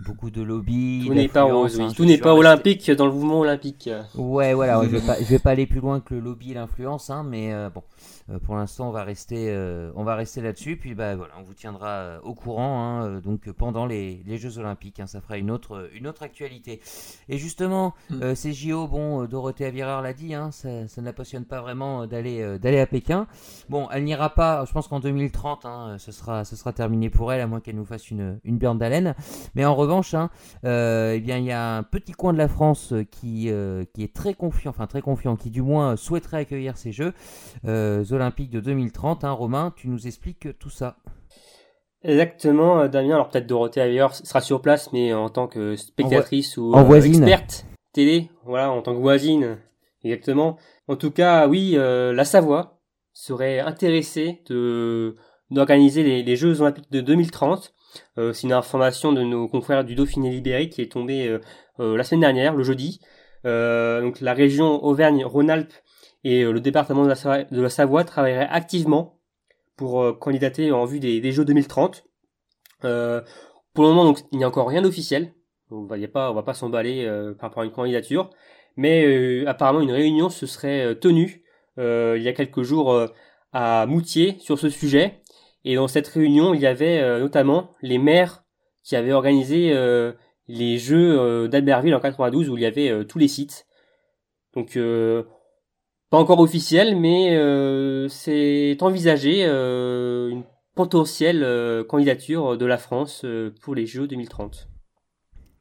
[0.00, 1.04] beaucoup de lobbies.
[1.06, 3.88] Tout n'est pas, hein, tout n'est pas olympique dans le mouvement olympique.
[4.14, 6.54] Ouais, voilà, je vais pas, je vais pas aller plus loin que le lobby et
[6.54, 7.82] l'influence, hein, mais euh, bon,
[8.30, 10.76] euh, pour l'instant, on va rester, euh, on va rester là-dessus.
[10.76, 12.82] Puis bah voilà, on vous tiendra au courant.
[12.82, 16.80] Hein, donc pendant les, les Jeux Olympiques, hein, ça fera une autre, une autre actualité.
[17.28, 18.34] Et justement, mm.
[18.34, 22.58] ces JO, bon, Dorothée Avireur l'a dit, ça, ça ne la passionne pas vraiment d'aller,
[22.58, 23.26] d'aller à Pékin.
[23.68, 24.64] Bon, elle n'ira pas.
[24.66, 27.76] Je pense qu'en 2030, hein, ce sera, ce sera terminé pour elle, à moins qu'elle
[27.76, 29.14] nous fasse une, une burn d'haleine.
[29.54, 30.30] Mais en revanche, hein,
[30.64, 33.50] eh bien, il y a un petit coin de la France qui,
[33.92, 37.12] qui est très confiant, enfin très confiant, qui du moins souhaiterait accueillir ces Jeux.
[37.64, 39.24] Olympiques de 2030.
[39.24, 40.96] Hein, Romain, tu nous expliques tout ça.
[42.04, 43.14] Exactement, euh, Damien.
[43.14, 47.64] Alors peut-être Dorothée ailleurs sera sur place, mais en tant que spectatrice ou euh, experte
[47.92, 49.58] télé, voilà, en tant que voisine,
[50.02, 50.58] exactement.
[50.86, 52.80] En tout cas, oui, euh, la Savoie
[53.14, 55.16] serait intéressée de
[55.50, 57.73] d'organiser les, Jeux Olympiques de 2030.
[58.16, 61.38] C'est une information de nos confrères du Dauphiné Libéré qui est tombée
[61.78, 63.00] la semaine dernière, le jeudi.
[63.44, 65.72] donc la région Auvergne-Rhône-Alpes
[66.24, 69.20] et euh, le département de la, Savoie, de activement
[69.76, 72.04] pour euh, candidater en vue des, Jeux 2030.
[72.84, 73.20] Euh,
[73.74, 75.34] pour le moment, donc, il n'y a encore rien d'officiel.
[75.70, 77.06] On va, pas, va pas s'emballer
[77.38, 78.30] par rapport à une candidature.
[78.76, 81.42] Mais apparemment, une réunion se serait tenue
[81.78, 83.08] il y a quelques jours
[83.52, 85.22] à Moutier sur ce sujet.
[85.64, 88.44] Et dans cette réunion, il y avait notamment les maires
[88.82, 89.72] qui avaient organisé
[90.48, 93.66] les Jeux d'Albertville en 92 où il y avait tous les sites.
[94.54, 94.76] Donc
[96.14, 100.44] pas encore officiel, mais euh, c'est envisagé euh, une
[100.76, 103.26] potentielle euh, candidature de la France
[103.60, 104.68] pour les Jeux 2030.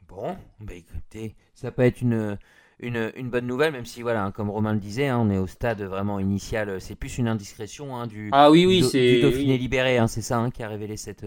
[0.08, 2.38] Bon, bah écoutez, ça peut être une,
[2.80, 5.38] une, une bonne nouvelle, même si, voilà, hein, comme Romain le disait, hein, on est
[5.38, 6.80] au stade vraiment initial.
[6.82, 10.64] C'est plus une indiscrétion hein, du, ah, oui, oui, du, Dauphiné libéré, c'est ça qui
[10.64, 11.26] a révélé cette.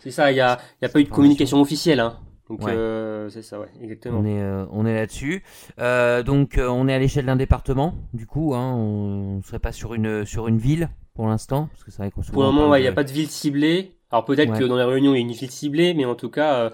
[0.00, 2.02] c'est ça, il n'y a, y a pas eu de communication officielle.
[2.50, 4.18] Donc euh, c'est ça, ouais, exactement.
[4.18, 5.44] On est, euh, on est là-dessus.
[5.78, 9.70] Euh, donc on est à l'échelle d'un département, du coup, hein, on ne serait pas
[9.70, 12.82] sur une, sur une ville pour l'instant, parce que c'est vrai Pour le moment, il
[12.82, 13.94] n'y a pas de ville ciblée.
[14.10, 16.28] Alors peut-être que dans les réunions, il y a une ville ciblée, mais en tout
[16.28, 16.72] cas,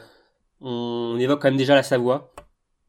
[0.63, 2.33] on, évoque quand même déjà la Savoie.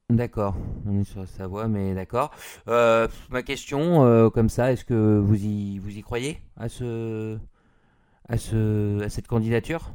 [0.10, 0.56] D'accord,
[0.86, 2.32] on est sur la Savoie, mais d'accord.
[2.66, 7.38] ma question, comme ça, est-ce que vous y, vous y croyez à ce,
[8.30, 9.92] à ce, à cette candidature?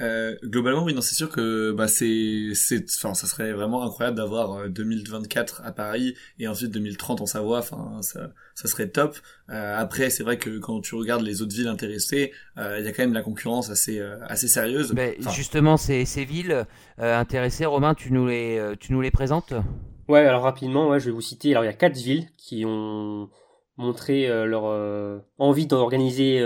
[0.00, 4.16] Euh, globalement, oui, non, c'est sûr que bah c'est c'est enfin ça serait vraiment incroyable
[4.16, 7.58] d'avoir 2024 euh, à Paris et ensuite 2030 en Savoie.
[7.58, 9.16] Enfin, ça ça serait top.
[9.50, 12.88] Euh, après, c'est vrai que quand tu regardes les autres villes intéressées, euh, il y
[12.88, 14.92] a quand même de la concurrence assez assez sérieuse.
[14.92, 16.66] Ben, justement, ces ces villes
[16.98, 19.54] intéressées, Romain, tu nous les tu nous les présentes?
[20.08, 21.52] Ouais, alors rapidement, ouais, je vais vous citer.
[21.52, 23.30] Alors il y a quatre villes qui ont
[23.76, 24.64] montré leur
[25.38, 26.40] envie d'organiser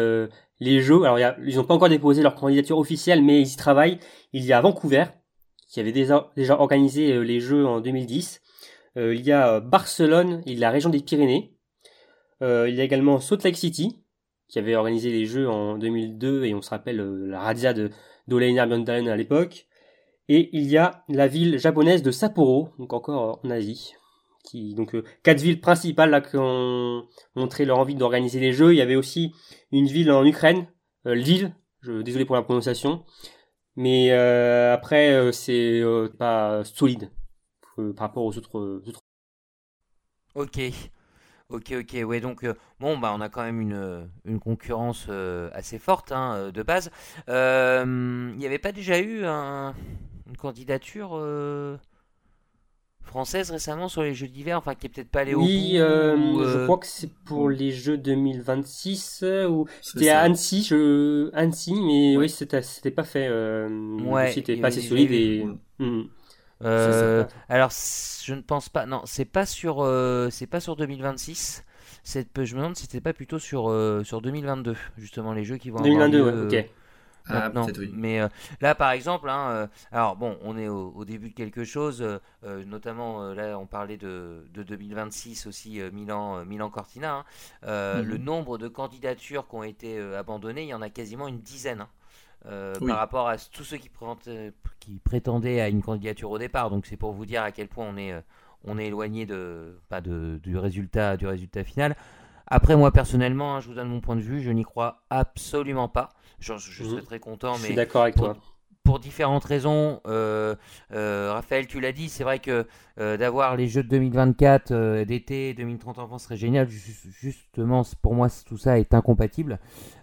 [0.60, 1.02] les Jeux.
[1.04, 3.98] Alors, ils n'ont pas encore déposé leur candidature officielle, mais ils y travaillent.
[4.32, 5.04] Il y a Vancouver,
[5.68, 8.40] qui avait déjà, organisé euh, les Jeux en 2010.
[8.96, 11.54] Euh, il y a euh, Barcelone, a la région des Pyrénées.
[12.40, 14.02] il y a également Salt Lake City,
[14.48, 17.90] qui avait organisé les Jeux en 2002 et on se rappelle la radia de
[18.28, 19.66] d'Oleiner Björndalen à l'époque.
[20.28, 23.94] Et il y a la ville japonaise de Sapporo, donc encore en Asie.
[24.76, 28.72] Donc quatre villes principales là qui ont montré leur envie d'organiser les Jeux.
[28.72, 29.32] Il y avait aussi
[29.72, 30.66] une ville en Ukraine,
[31.04, 31.54] Lille.
[31.80, 33.04] Je désolé pour la prononciation,
[33.76, 35.82] mais après c'est
[36.18, 37.10] pas solide
[37.94, 38.82] par rapport aux autres,
[40.34, 40.60] Ok,
[41.48, 41.96] ok, ok.
[42.06, 46.12] Ouais, donc euh, bon, bah on a quand même une, euh, concurrence euh, assez forte
[46.12, 46.90] hein, de base.
[47.26, 51.10] Il n'y avait pas déjà eu une candidature
[53.08, 56.64] française récemment sur les Jeux d'hiver, enfin qui est peut-être pas allé au oui, je
[56.64, 61.30] crois que c'est pour les Jeux 2026 ou c'était à Annecy, je...
[61.34, 63.28] Annecy, mais oui, c'était pas fait.
[63.28, 65.46] ouais, c'était pas assez solide et.
[65.78, 66.04] Hmm.
[66.64, 68.86] Euh, alors, je ne pense pas.
[68.86, 71.64] Non, c'est pas sur, euh, c'est pas sur 2026.
[72.04, 75.70] je me demande si c'était pas plutôt sur euh, sur 2022, justement les jeux qui
[75.70, 76.70] vont 2022, avoir lieu, ok.
[77.28, 77.90] Ah, oui.
[77.94, 78.20] Mais
[78.60, 82.04] là, par exemple, hein, alors bon, on est au, début de quelque chose,
[82.66, 87.24] notamment là, on parlait de, de 2026 aussi, Milan, Milan Cortina.
[87.62, 88.02] Hein.
[88.02, 88.24] Le mhm.
[88.24, 91.82] nombre de candidatures qui ont été abandonnées, il y en a quasiment une dizaine.
[91.82, 91.88] Hein.
[92.46, 93.90] Euh, par rapport à tous ceux qui,
[94.78, 96.70] qui, prétendaient à une candidature au départ.
[96.70, 98.20] Donc c'est pour vous dire à quel point on est, euh,
[98.64, 101.96] on est éloigné de, pas de, du, résultat, du résultat final.
[102.46, 105.88] Après, moi personnellement, hein, je vous donne mon point de vue, je n'y crois absolument
[105.88, 106.10] pas.
[106.40, 106.90] Je, je mmh.
[106.90, 107.58] serais très content, mais.
[107.58, 108.36] Je suis d'accord avec toi
[108.88, 110.00] pour différentes raisons.
[110.06, 110.54] Euh,
[110.94, 112.66] euh, Raphaël, tu l'as dit, c'est vrai que
[112.98, 116.66] euh, d'avoir les jeux de 2024 d'été 2030 en France serait génial.
[116.70, 119.58] Justement, pour moi, tout ça est incompatible.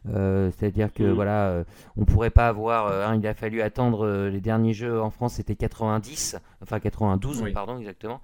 [0.06, 1.14] C'est-à-dire que mm.
[1.14, 1.64] voilà,
[1.98, 3.10] on pourrait pas avoir.
[3.10, 7.80] Hein, il a fallu attendre les derniers jeux en France, c'était 90, enfin 92, pardon,
[7.80, 8.22] exactement.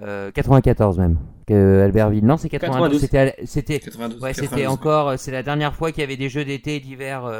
[0.00, 1.20] 94 même.
[1.46, 3.00] Que Albertville, non, c'est 92.
[3.00, 3.80] C'était, c'était,
[4.20, 5.16] ouais, c'était encore.
[5.20, 7.30] C'est la dernière fois qu'il y avait des jeux d'été d'hiver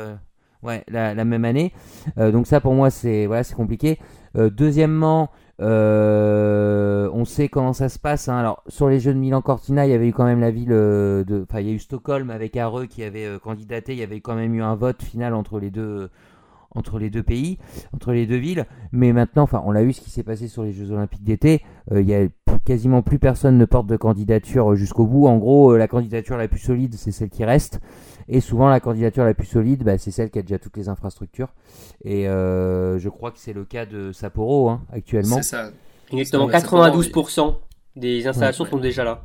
[0.62, 1.72] Ouais, la, même année.
[2.18, 3.98] Euh, donc ça pour moi c'est voilà c'est compliqué.
[4.36, 5.30] Euh, deuxièmement,
[5.60, 8.28] euh, on sait comment ça se passe.
[8.28, 8.36] Hein.
[8.36, 10.68] Alors sur les Jeux de Milan Cortina, il y avait eu quand même la ville
[10.68, 13.92] de, enfin il y a eu Stockholm avec Areux qui avait candidaté.
[13.92, 16.10] Il y avait quand même eu un vote final entre les deux
[16.74, 17.58] entre les deux pays,
[17.92, 18.66] entre les deux villes.
[18.92, 21.62] Mais maintenant, enfin, on l'a vu ce qui s'est passé sur les Jeux Olympiques d'été.
[21.90, 22.26] Il y a
[22.64, 25.26] quasiment plus personne ne porte de candidature jusqu'au bout.
[25.26, 27.80] En gros, la candidature la plus solide, c'est celle qui reste.
[28.28, 30.88] Et souvent, la candidature la plus solide, bah, c'est celle qui a déjà toutes les
[30.88, 31.52] infrastructures.
[32.04, 35.36] Et euh, je crois que c'est le cas de Sapporo hein, actuellement.
[35.36, 35.70] C'est ça.
[36.12, 37.56] Exactement, 92%
[37.96, 39.24] des installations sont déjà là.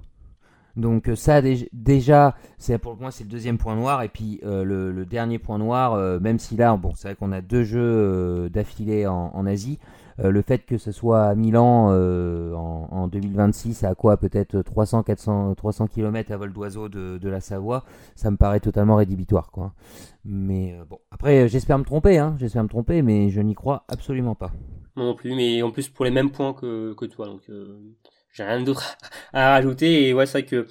[0.76, 1.42] Donc euh, ça
[1.74, 5.58] déjà, c'est pour moi c'est le deuxième point noir et puis euh, le, dernier point
[5.58, 9.80] noir, même si là bon c'est vrai qu'on a deux jeux d'affilée en, Asie,
[10.20, 15.04] euh, le fait que ce soit à Milan euh, en, 2026, à quoi peut-être 300,
[15.04, 17.84] 400, 300 km à vol d'oiseau de, la Savoie,
[18.16, 19.52] ça me paraît totalement rédhibitoire.
[19.52, 19.74] Quoi.
[20.24, 23.84] Mais euh, bon, après, j'espère me tromper, hein, j'espère me tromper, mais je n'y crois
[23.90, 24.52] absolument pas.
[24.96, 27.50] Moi non plus, mais en plus pour les mêmes points que, que toi, donc
[28.36, 28.98] j'ai rien d'autre
[29.34, 30.08] à rajouter.
[30.08, 30.68] Et ouais, c'est vrai que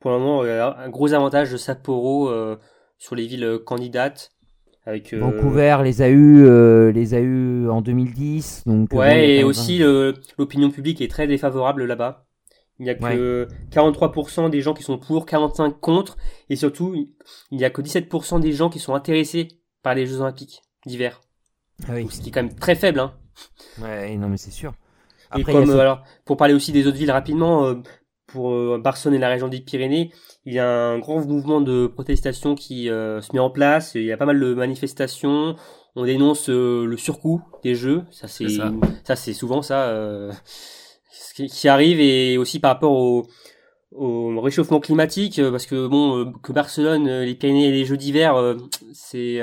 [0.00, 2.32] pour le moment, un gros avantage de Sapporo
[2.98, 4.32] sur les villes candidates.
[4.84, 8.64] Avec, euh, Vancouver les a eu, euh, les a eu en 2010.
[8.66, 12.26] Donc, euh, ouais, et aussi l'opinion publique est très défavorable là-bas.
[12.78, 16.16] Il n'y a que 43% des gens qui sont pour, 45 contre,
[16.48, 16.94] et surtout,
[17.52, 19.48] il n'y a que 17% des gens qui sont intéressés
[19.84, 21.20] par les Jeux Olympiques d'hiver.
[21.86, 22.08] Ah oui.
[22.10, 23.14] Ce qui est quand même très faible, hein.
[23.80, 24.74] Ouais, non mais c'est sûr.
[25.32, 27.74] Après, et comme, alors, pour parler aussi des autres villes rapidement,
[28.26, 30.10] pour Barcelone et la région des Pyrénées,
[30.44, 33.94] il y a un grand mouvement de protestation qui euh, se met en place.
[33.94, 35.54] Il y a pas mal de manifestations.
[35.94, 38.02] On dénonce euh, le surcoût des jeux.
[38.10, 40.32] Ça c'est ça, c'est souvent ça euh,
[41.10, 43.26] ce qui, arrive et aussi par rapport au,
[43.92, 48.34] au réchauffement climatique parce que bon que Barcelone, les Pyrénées et les Jeux d'hiver,
[48.92, 49.40] c'est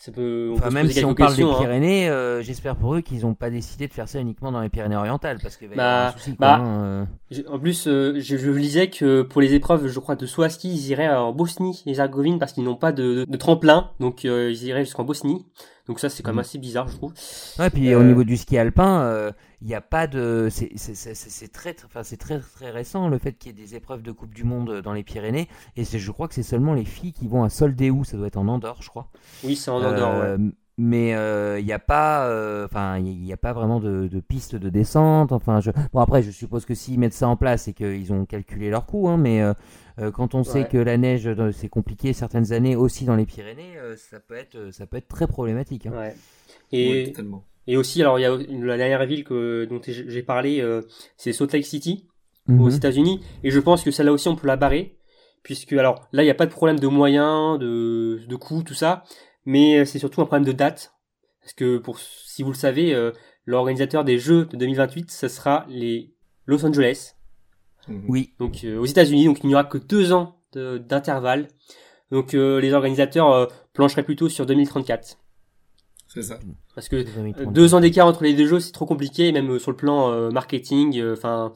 [0.00, 1.54] ça peut, enfin, même si on parle des hein.
[1.58, 4.70] Pyrénées, euh, j'espère pour eux qu'ils n'ont pas décidé de faire ça uniquement dans les
[4.70, 7.42] Pyrénées-Orientales, parce que bah, bah, hein, euh.
[7.50, 10.48] en plus, euh, je, je, lisais que pour les épreuves, je crois de saut à
[10.48, 14.24] ski, ils iraient en Bosnie et Herzégovine parce qu'ils n'ont pas de, de, tremplin, donc
[14.24, 15.44] ils iraient jusqu'en Bosnie.
[15.90, 16.38] Donc ça, c'est quand même mm.
[16.38, 17.12] assez bizarre, je trouve.
[17.58, 22.04] Ouais, puis au niveau du ski alpin, il n'y a pas de, c'est très, enfin
[22.04, 24.82] c'est très très récent le fait qu'il y ait des épreuves de Coupe du Monde
[24.82, 28.04] dans les Pyrénées, et je crois que c'est seulement les filles qui vont à Soldéou,
[28.04, 29.08] ça doit être en Andorre, je crois.
[29.42, 30.20] Oui, c'est en Andorre.
[30.20, 30.36] ouais
[30.82, 34.20] mais il euh, n'y a pas euh, enfin il n'y a pas vraiment de, de,
[34.20, 35.70] piste de descente enfin je...
[35.92, 38.86] bon après je suppose que s'ils mettent ça en place et qu'ils ont calculé leur
[38.86, 43.04] coût hein, mais euh, quand on sait que la neige c'est compliqué certaines années aussi
[43.04, 45.92] dans les Pyrénées ça peut être ça peut être très problématique hein.
[45.94, 46.14] ouais.
[46.72, 47.12] et
[47.66, 50.64] et aussi alors il y a la dernière ville que dont j'ai parlé
[51.18, 52.08] c'est Salt Lake City
[52.48, 52.74] aux mhm.
[52.74, 54.96] États-Unis et je pense que celle-là aussi on peut la barrer
[55.42, 58.74] puisque alors là il n'y a pas de problème de moyens, de, de coûts, tout
[58.74, 59.04] ça,
[59.44, 60.92] mais c'est surtout un problème de date.
[61.40, 63.12] Parce que pour si vous le savez, euh,
[63.46, 66.12] l'organisateur des Jeux de 2028, ce sera les
[66.46, 67.14] Los Angeles.
[68.08, 68.34] Oui.
[68.38, 71.48] Donc euh, aux États-Unis, donc il n'y aura que deux ans de- d'intervalle.
[72.10, 75.16] Donc euh, les organisateurs euh, plancheraient plutôt sur 2034.
[76.08, 76.38] C'est ça.
[76.74, 77.52] Parce que euh, 2030.
[77.52, 80.10] deux ans d'écart entre les deux jeux, c'est trop compliqué, même euh, sur le plan
[80.12, 81.52] euh, marketing, euh, enfin,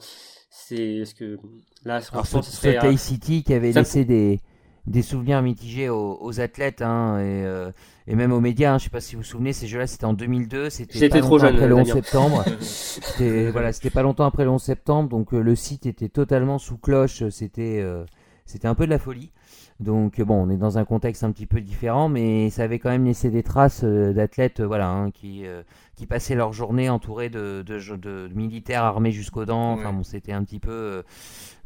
[0.49, 1.37] c'est parce que
[1.83, 4.39] là, Alors, ce serait Salt Lake City qui avait laissé des,
[4.87, 7.71] des souvenirs mitigés aux, aux athlètes hein, et, euh,
[8.07, 8.73] et même aux médias.
[8.73, 10.69] Hein, je sais pas si vous vous souvenez, ces jeux-là c'était en 2002.
[10.69, 12.01] C'était trop longtemps jeune, après le 11 Damien.
[12.01, 12.45] septembre.
[12.61, 16.57] C'était voilà, c'était pas longtemps après le 11 septembre, donc euh, le site était totalement
[16.59, 17.27] sous cloche.
[17.29, 18.05] C'était euh,
[18.45, 19.31] c'était un peu de la folie.
[19.81, 22.89] Donc bon, on est dans un contexte un petit peu différent, mais ça avait quand
[22.89, 25.63] même laissé des traces euh, d'athlètes, euh, voilà, hein, qui euh,
[25.97, 29.73] qui passaient leur journée entourés de, de, de- de militaires armés jusqu'aux dents.
[29.73, 29.95] Enfin Ouais.
[29.97, 31.01] bon, c'était un petit peu, euh,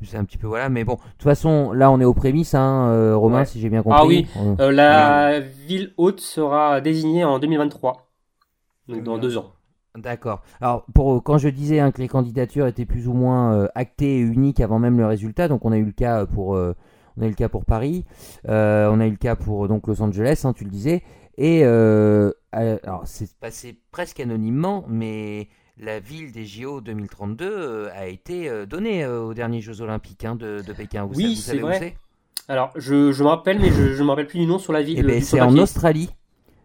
[0.04, 0.70] c'est un petit peu voilà.
[0.70, 3.46] Mais bon, de toute façon, là, on est aux prémices, hein, euh, Romain, Ouais.
[3.46, 4.28] si j'ai bien compris.
[4.36, 4.56] Ah oui.
[4.76, 8.10] La ville haute sera désignée en 2023,
[8.88, 9.54] donc dans deux ans.
[9.96, 10.42] D'accord.
[10.62, 14.18] Alors, pour, quand je disais hein, que les candidatures étaient plus ou moins euh, actées
[14.18, 16.76] et uniques avant même le résultat, donc on a eu le cas pour, euh,
[17.20, 18.06] on a eu le cas pour Paris,
[18.48, 21.04] euh, on a eu le cas pour donc Los Angeles, hein, tu le disais,
[21.38, 25.48] et euh, euh, alors c'est passé presque anonymement, mais
[25.78, 30.62] la ville des JO 2032 euh, a été donnée aux derniers Jeux Olympiques hein, de,
[30.66, 31.06] de Pékin.
[31.06, 31.80] Vous, Oui, c'est savez où vrai.
[31.80, 31.98] c'est?
[32.50, 34.82] Alors, je, je me rappelle, mais je, je me rappelle plus du nom sur la
[34.82, 34.98] ville.
[35.00, 35.56] Eh ben, c'est en.
[35.56, 36.10] Australie.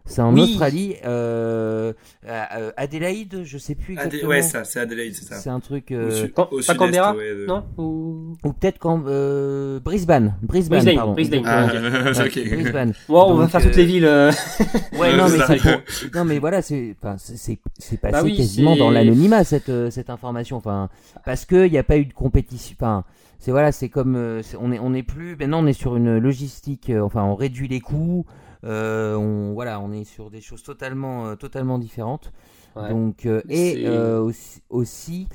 [0.07, 0.41] C'est en Oui.
[0.43, 0.95] Australie.
[1.03, 1.93] Euh,
[2.27, 4.29] euh, Adélaïde, je sais plus Adé- exactement.
[4.29, 5.35] ouais, ça, c'est Adelaide, c'est ça.
[5.35, 5.87] C'est un truc.
[5.91, 10.79] Au euh, au pas Canberra ouais, de- Non Ou- Ou peut-être quand euh, Brisbane, Brisbane,
[10.79, 11.13] Brisbane, pardon.
[11.13, 11.41] Brisbane.
[11.45, 12.45] Ah, Ouais.
[12.55, 12.93] Brisbane.
[13.09, 14.05] Bon, on va faire toutes euh, les villes.
[14.05, 14.31] euh,
[14.97, 15.55] Ouais, non, mais ça.
[15.55, 17.57] pour- non, mais voilà, c'est, enfin, c'est,
[17.97, 20.89] passé Bah oui, quasiment dans l'anonymat cette cette information, enfin,
[21.25, 23.03] parce que il n'y a pas eu de compétition, enfin,
[23.39, 26.17] c'est voilà, c'est comme, euh, on est on est plus, maintenant on est sur une
[26.17, 28.25] logistique, euh, enfin, on réduit les coûts,
[28.63, 32.31] euh, on voilà, on est sur des choses totalement totalement différentes.
[32.75, 32.89] Ouais.
[32.89, 35.27] Donc et aussi, aussi,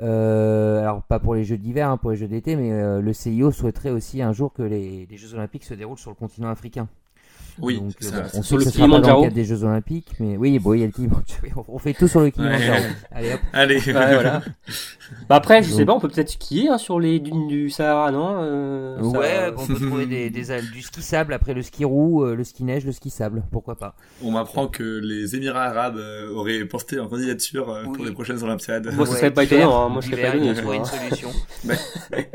[0.00, 3.90] alors pas pour les Jeux d'hiver, hein, pour les Jeux d'été, mais le CIO souhaiterait
[3.90, 6.88] aussi un jour que les, les Jeux Olympiques se déroulent sur le continent africain.
[7.60, 9.22] Oui, Donc, euh, ça, bon, on sur sait le que ce sera pas dans le
[9.24, 11.64] cadre des Jeux Olympiques, mais oui, bon, il y a le Kilimanjaro.
[11.68, 12.84] On fait tout sur le Kilimanjaro.
[13.10, 13.40] Allez hop.
[13.52, 13.76] Allez.
[13.78, 14.42] Ouais, voilà.
[15.28, 17.70] Bah après, je sais Donc- pas, on peut peut-être skier hein, sur les dunes du
[17.70, 21.84] Sahara, non Euh, ça- Ouais, on peut trouver des, du ski sable après le ski
[21.84, 23.94] roue, euh, le ski neige, le ski sable, pourquoi pas.
[24.22, 28.06] On m'apprend que les Émirats Arabes euh, auraient porté en candidature euh, pour Oui.
[28.06, 28.92] les prochaines Olympiades.
[28.94, 30.82] Moi, ce serait pas étonnant, hein, moi, je serais pas ils étonné, vont trouver tu
[30.96, 31.30] une solution.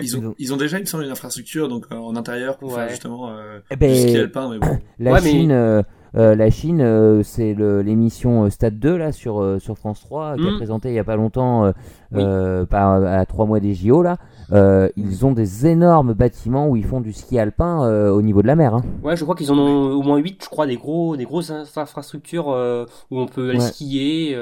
[0.01, 2.75] Ils ont, ils ont déjà, il me semble, une infrastructure donc en intérieur pour Ouais.
[2.79, 4.79] faire justement euh, Eh ben, du ski alpin, mais bon.
[5.11, 5.81] La Ouais, Chine, euh,
[6.17, 10.47] euh, la Chine, euh, c'est le- l'émission Stade 2 là sur sur France 3 qui
[10.47, 10.57] a Mm.
[10.57, 11.71] présenté il y a pas longtemps,
[12.11, 12.23] Oui.
[12.69, 14.17] pas- à trois mois des JO là.
[14.53, 18.41] Euh, ils ont des énormes bâtiments où ils font du ski alpin euh, au niveau
[18.41, 18.73] de la mer.
[18.75, 18.81] Hein.
[19.01, 21.51] Ouais, je crois qu'ils en ont au moins 8, je crois, des gros, des grosses
[21.51, 23.65] infra- infrastructures euh, où on peut aller Ouais.
[23.65, 24.37] skier.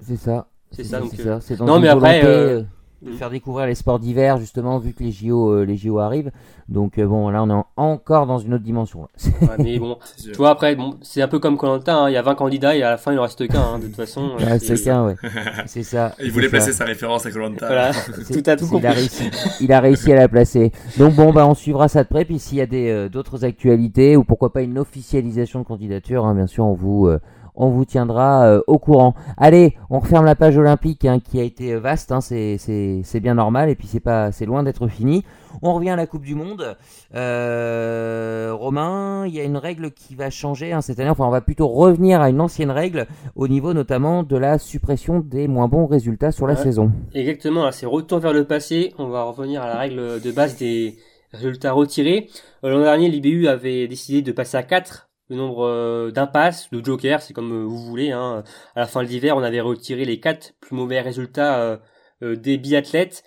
[0.00, 0.46] C'est ça.
[0.72, 1.40] C'est ça, donc, C'est ça.
[1.40, 2.20] C'est dans non, mais après,
[3.06, 3.16] de mm.
[3.16, 6.30] faire découvrir les sports d'hiver justement vu que les JO euh, les JO arrivent.
[6.68, 9.02] Donc euh, bon là on est en- encore dans une autre dimension.
[9.02, 9.08] là.
[9.42, 9.98] ouais, mais bon,
[10.36, 12.90] vois, après, bon, c'est un peu comme Colanta, il y a 20 candidats et à
[12.90, 14.32] la fin, il en reste qu'un, hein, de toute façon.
[14.40, 15.14] Ah, c'est- qu'un, ouais.
[15.66, 16.14] C'est ça.
[16.22, 16.56] Il voulait ça.
[16.56, 17.66] placer sa référence à Colanta.
[17.66, 19.30] Voilà, tout à tout il a réussi.
[19.60, 20.72] Il a réussi à la placer.
[20.98, 22.24] Donc bon, bah on suivra ça de près.
[22.24, 26.24] Puis s'il y a des euh, d'autres actualités ou pourquoi pas une officialisation de candidature,
[26.24, 27.18] hein, bien sûr, on vous euh,
[27.56, 29.14] on vous tiendra euh, au courant.
[29.36, 32.12] Allez, on referme la page olympique hein, qui a été euh, vaste.
[32.12, 33.68] Hein, c'est c'est c'est bien normal.
[33.70, 35.24] Et puis c'est pas c'est loin d'être fini.
[35.62, 36.76] On revient à la Coupe du Monde.
[37.14, 41.08] Euh, Romain, il y a une règle qui va changer hein, cette année.
[41.10, 45.20] Enfin, on va plutôt revenir à une ancienne règle au niveau notamment de la suppression
[45.20, 46.62] des moins bons résultats sur la Ouais.
[46.62, 46.90] saison.
[47.14, 48.92] Exactement, là, c'est retour vers le passé.
[48.98, 50.96] On va revenir à la règle de base des
[51.32, 52.28] résultats retirés.
[52.64, 56.84] Euh, L'an dernier, l'IBU avait décidé de passer à 4 le nombre euh, d'impasses, de
[56.84, 58.12] jokers, c'est comme euh, vous voulez.
[58.12, 58.44] Hein.
[58.74, 61.80] À la fin de l'hiver, on avait retiré les 4 plus mauvais résultats
[62.22, 63.24] euh, des biathlètes.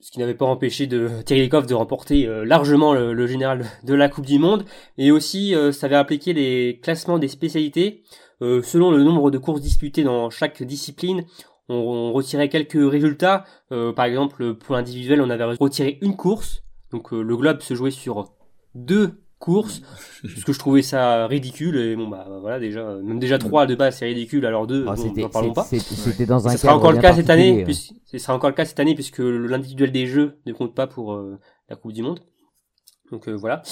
[0.00, 4.08] Ce qui n'avait pas empêché de Lecoff de remporter largement le, le général de la
[4.08, 4.64] Coupe du Monde.
[4.96, 8.04] Et aussi, ça avait appliqué les classements des spécialités.
[8.40, 11.24] Selon le nombre de courses disputées dans chaque discipline,
[11.68, 13.44] on, on retirait quelques résultats.
[13.72, 16.62] Euh, par exemple, pour l'individuel, on avait retiré une course.
[16.90, 18.32] Donc euh, le globe se jouait sur
[18.74, 19.82] deux courses,
[20.22, 21.76] parce que je trouvais ça ridicule.
[21.78, 24.44] Et bon, bah voilà, déjà, même déjà trois de base, c'est ridicule.
[24.46, 25.64] Alors deux, Ah, bon, n'en parlons pas.
[25.64, 27.64] C'était dans un Ce sera cadre encore le cas cette année,
[28.04, 31.12] ce sera encore le cas cette année puisque l'individuel des jeux ne compte pas pour
[31.14, 32.20] euh, la Coupe du Monde.
[33.12, 33.62] Donc euh, voilà.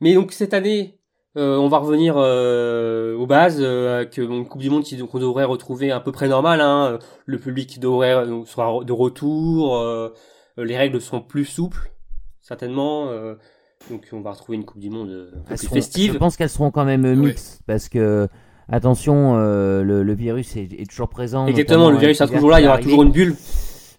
[0.00, 0.98] Mais donc cette année,
[1.36, 4.96] euh, on va revenir euh, aux bases, euh, avec euh, une Coupe du Monde qui-
[4.98, 6.60] qu'on devrait retrouver à peu près normale.
[6.60, 6.98] Hein.
[7.26, 10.14] Le public devrait euh, sera de retour, euh,
[10.56, 11.90] les règles sont plus souples
[12.40, 13.08] certainement.
[13.90, 16.12] Donc on va retrouver une Coupe du Monde un peu plus seront- festive.
[16.12, 18.28] Je pense qu'elles seront quand même euh, mixtes parce que
[18.68, 21.46] attention, euh, le, le virus est, est toujours présent.
[21.46, 23.34] Exactement, le virus sera toujours là, il y aura toujours une bulle.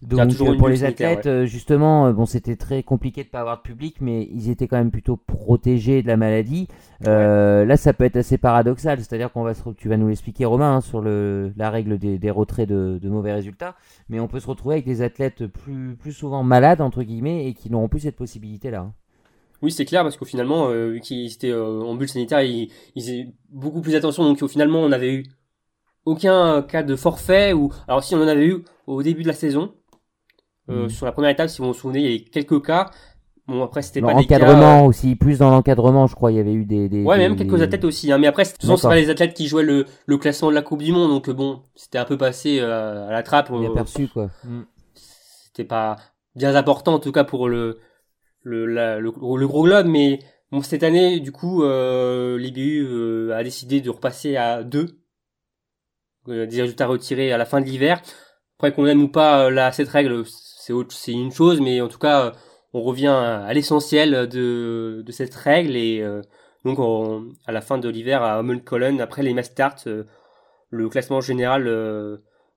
[0.02, 2.56] Donc y a toujours euh, une pour bulle les athlètes, euh, justement, euh, bon, c'était
[2.56, 6.08] très compliqué de pas avoir de public, mais ils étaient quand même plutôt protégés de
[6.08, 6.70] la maladie.
[7.06, 10.46] Euh, Là, ça peut être assez paradoxal, c'est-à-dire qu'on va se, tu vas nous l'expliquer,
[10.46, 13.76] Romain, hein, sur le, la règle des, des retraits de, de mauvais résultats,
[14.08, 17.54] mais on peut se retrouver avec des athlètes plus, plus souvent malades entre guillemets et
[17.54, 18.94] qui n'auront plus cette possibilité-là.
[19.62, 22.72] Oui, c'est clair parce qu'au finalement, euh, vu qu'ils étaient euh, en bulle sanitaire, ils,
[22.96, 24.24] ils faisaient beaucoup plus attention.
[24.24, 25.26] Donc au finalement, on n'avait eu
[26.06, 29.34] aucun cas de forfait ou alors si on en avait eu au début de la
[29.34, 29.74] saison.
[30.70, 30.90] Euh, Mhm.
[30.90, 32.92] Sur la première étape, si vous vous souvenez, il y avait quelques cas.
[33.48, 34.86] Bon après, c'était pas L'encadrement cas.
[34.88, 36.88] aussi, plus dans l'encadrement, je crois, il y avait eu des.
[36.88, 38.12] des euh, Ouais, des- même quelques des- athlètes aussi.
[38.12, 38.20] Hein.
[38.20, 40.84] Mais après, ce sont pas les athlètes qui jouaient le, le classement de la Coupe
[40.84, 41.10] du Monde.
[41.10, 43.50] Donc euh, bon, c'était un peu passé euh, à la trappe.
[43.52, 44.30] Euh, inaperçus, quoi.
[44.94, 45.96] c'était pas
[46.36, 47.80] bien important en tout cas pour le
[48.42, 50.20] le, le, le gros globe mais
[50.52, 54.88] bon cette année du coup euh, l'IBU euh, a décidé de repasser à deux.
[56.28, 58.02] Euh, des résultats retirés à la fin de l'hiver.
[58.58, 61.82] Après qu'on aime ou pas euh, là cette règle c'est autre c'est une chose mais
[61.82, 62.32] en tout cas euh,
[62.74, 66.22] on revient à, l'essentiel de de cette règle et euh,
[66.66, 70.04] donc on- à la fin de l'hiver à Holmenkollen après les Mastart euh,
[70.70, 71.68] le classement général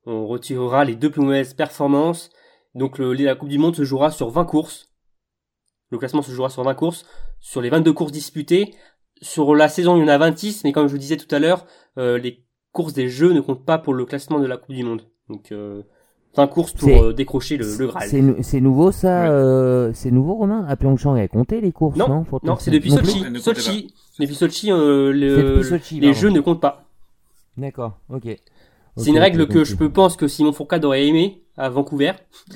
[0.04, 2.30] on retirera les deux plus mauvaises performances.
[2.74, 4.91] Donc le, la Coupe du Monde se jouera sur 20 courses.
[5.92, 7.04] Le classement se jouera sur 20 courses.
[7.38, 8.74] Sur les 22 courses disputées,
[9.20, 11.38] sur la saison il y en a 26, mais comme je vous disais tout à
[11.38, 11.66] l'heure,
[11.98, 14.84] euh, les courses des jeux ne comptent pas pour le classement de la Coupe du
[14.84, 15.02] Monde.
[15.28, 15.82] Donc euh,
[16.34, 18.08] 20 courses C'est- pour euh, décrocher le, le Graal.
[18.08, 19.28] C'est nou- c'est nouveau ça Ouais.
[19.28, 20.64] euh, C'est nouveau Romain?
[20.66, 23.22] À Pyeongchang, il a compté les courses Non, Non, Non, c'est depuis Sochi.
[23.24, 23.94] Comptait Sochi.
[24.18, 26.84] Depuis Sochi, euh, C'est le- depuis Sochi, les jeux ne comptent pas.
[27.58, 28.22] D'accord, ok.
[28.96, 29.64] C'est Ok, une règle que ok.
[29.64, 32.12] je peux pense que Simon Fourcade aurait aimé à Vancouver.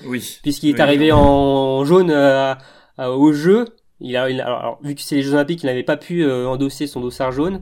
[0.06, 0.38] Oui.
[0.42, 2.54] puisqu'il est Oui, arrivé en jaune euh,
[2.98, 3.66] euh, au jeu.
[4.00, 6.86] Il a, alors, vu que c'est les Jeux Olympiques, il n'avait pas pu euh, endosser
[6.86, 7.60] son dossard jaune.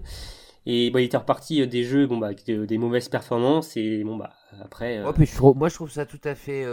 [0.66, 3.76] Et bah, il était reparti euh, des jeux, bon bah, avec de- des mauvaises performances.
[3.76, 4.30] Et bon bah,
[4.62, 5.02] après.
[5.54, 6.64] moi je trouve ça tout à fait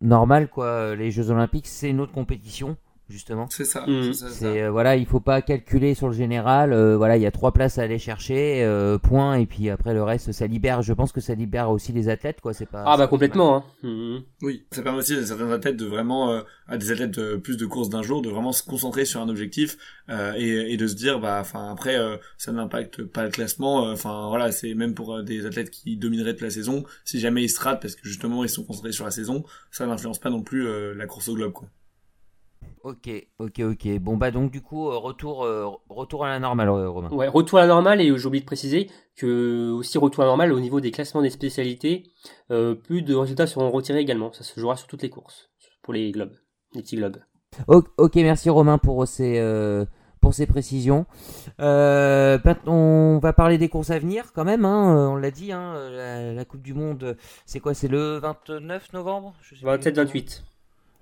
[0.00, 2.76] normal quoi les Jeux Olympiques c'est une autre compétition
[3.12, 3.84] justement C'est ça.
[3.86, 4.12] Mm.
[4.12, 4.46] c'est ça, ça.
[4.46, 7.52] euh, voilà il faut pas calculer sur le général euh, voilà il y a trois
[7.52, 11.12] places à aller chercher euh, point et puis après le reste ça libère je pense
[11.12, 13.56] que ça libère aussi les athlètes quoi c'est pas ah bah complètement.
[13.56, 13.64] Hein.
[13.82, 14.22] Mhm.
[14.42, 17.56] Oui, ça permet aussi à certains athlètes de vraiment, euh, à des athlètes de plus
[17.56, 19.76] de courses d'un jour, de vraiment se concentrer sur un objectif
[20.08, 23.86] euh, et, et de se dire, bah, enfin après, euh, ça n'impacte pas le classement.
[23.86, 27.20] euh, Enfin voilà, c'est même pour euh, des athlètes qui domineraient toute la saison, si
[27.20, 30.18] jamais ils se ratent parce que justement ils sont concentrés sur la saison, ça n'influence
[30.18, 31.68] pas non plus euh, la course au globe, quoi.
[32.84, 36.68] Ok ok ok bon bah donc du coup euh, retour euh, retour à la normale
[36.68, 38.00] euh, Romain Ouais, retour à la normale.
[38.00, 41.22] Et j'ai oublié de préciser que aussi retour à la normale au niveau des classements
[41.22, 42.04] des spécialités.
[42.50, 44.32] Euh, plus de résultats seront retirés également.
[44.32, 45.50] Ça se jouera sur toutes les courses.
[45.82, 46.34] Pour les globes.
[46.74, 47.18] Les petits globes.
[47.68, 49.84] Ok merci Romain pour ces euh,
[50.20, 51.06] pour ces précisions.
[51.58, 54.64] Maintenant, on va parler des courses à venir quand même.
[54.64, 58.92] Hein, on l'a dit, hein, la, la Coupe du Monde, c'est quoi C'est le 29
[58.92, 59.34] novembre?
[59.42, 59.68] Je sais plus.
[59.68, 60.42] 27-28.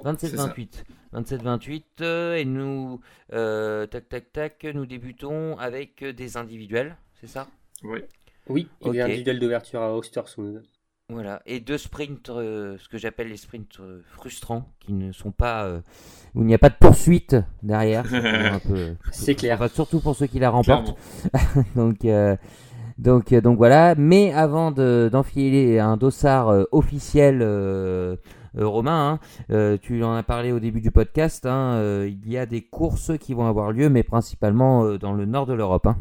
[0.04, 0.84] 27-28.
[1.12, 1.82] 27-28.
[2.02, 3.00] euh, et nous,
[3.32, 7.46] euh, tac tac tac, nous débutons avec des individuels, c'est ça?
[7.82, 8.00] Oui.
[8.48, 10.62] Oui, des individuels d'ouverture à Ostersund.
[11.08, 11.42] Voilà.
[11.44, 15.64] Et deux sprints, euh, ce que j'appelle les sprints euh, frustrants, qui ne sont pas
[15.64, 15.80] euh,
[16.34, 17.34] où il n'y a pas de poursuite
[17.64, 18.04] derrière.
[19.12, 19.56] C'est clair.
[19.56, 20.96] Enfin, surtout pour ceux qui la remportent.
[21.74, 22.36] Donc, euh,
[22.98, 23.94] donc, donc voilà.
[23.96, 27.40] Mais avant de- d'enfiler un dossard euh, officiel,
[28.56, 31.46] Romain, hein, euh, tu en as parlé au début du podcast.
[31.46, 35.12] hein, euh, il y a des courses qui vont avoir lieu, mais principalement euh, dans
[35.12, 35.86] le nord de l'Europe.
[35.86, 35.96] hein.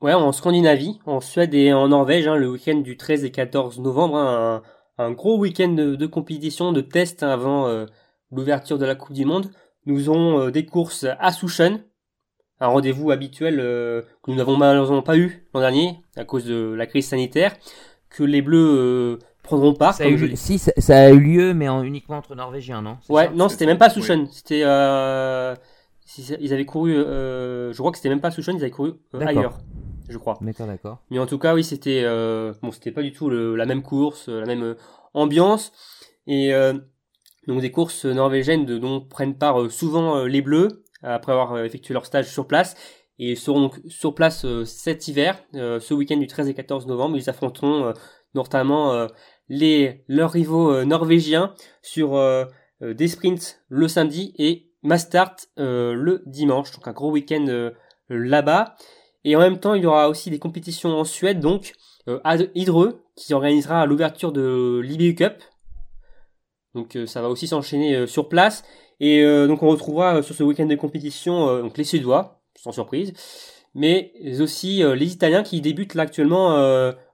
[0.00, 4.62] Ouais, en Scandinavie, en Suède et en Norvège, le week-end du 13 et 14 novembre,
[4.96, 7.86] un, gros week-end de, compétition, de test avant euh,
[8.30, 9.50] l'ouverture de la Coupe du Monde.
[9.86, 11.80] Nous aurons euh, des courses à Sushen,
[12.60, 16.74] un rendez-vous habituel euh, que nous n'avons malheureusement pas eu l'an dernier à cause de
[16.74, 17.56] la crise sanitaire,
[18.08, 19.18] que les Bleus euh,
[19.48, 19.94] prendront part.
[19.94, 22.18] Ça a comme eu- je l'ai- si, ça, ça a eu lieu, mais en- uniquement
[22.18, 22.98] entre Norvégiens, non?
[23.02, 23.32] C'est Ouais, ça?
[23.34, 23.92] non, c'était même pas Oui.
[24.02, 25.54] Sushen, c'était euh,
[26.40, 29.26] ils avaient couru, euh, je crois que c'était même pas Sushen, ils avaient couru euh,
[29.26, 29.58] ailleurs,
[30.08, 30.38] je crois.
[30.40, 30.98] D'accord, d'accord.
[31.10, 33.82] Mais en tout cas, oui, c'était euh, bon, c'était pas du tout le- la même
[33.82, 34.74] course, la même euh,
[35.14, 35.72] ambiance
[36.26, 36.74] et euh,
[37.46, 41.52] donc des courses norvégiennes de, dont prennent part euh, souvent euh, les Bleus après avoir
[41.54, 42.74] euh, effectué leur stage sur place
[43.18, 46.54] et ils seront donc sur place euh, cet hiver, euh, ce week-end du 13 et
[46.54, 47.92] 14 novembre, ils affronteront euh,
[48.34, 49.06] notamment euh,
[49.48, 52.44] les leurs rivaux euh, norvégiens sur euh,
[52.82, 57.72] euh, des sprints le samedi et Mastart le dimanche, donc un gros week-end
[58.08, 58.76] là-bas.
[59.24, 61.72] Et en même temps, il y aura aussi des compétitions en Suède, donc
[62.22, 65.42] à Hydreux, qui organisera l'ouverture de l'IBU Cup.
[66.76, 68.62] Donc ça va aussi s'enchaîner sur place.
[69.00, 73.12] Et donc on retrouvera sur ce week-end de compétition donc les Suédois, sans surprise,
[73.74, 76.56] mais aussi les Italiens qui débutent actuellement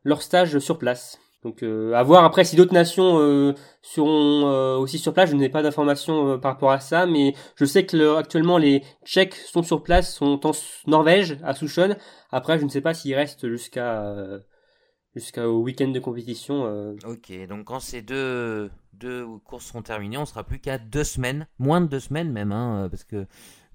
[0.05, 1.19] leur stage sur place.
[1.45, 5.31] Donc euh, à voir après si d'autres nations euh, seront euh, aussi sur place.
[5.31, 8.83] Je n'ai pas d'informations euh, par rapport à ça, mais je sais que actuellement les
[9.05, 10.53] Tchèques sont sur place, sont en
[10.87, 11.97] Norvège à Souchon.
[12.31, 14.15] Après, je ne sais pas s'ils restent jusqu'à
[15.15, 16.97] jusqu'au week-end de compétition.
[17.07, 21.47] Ok, donc quand ces deux deux courses seront terminées, on sera plus qu'à deux semaines,
[21.59, 23.27] moins de deux semaines même, hein, parce que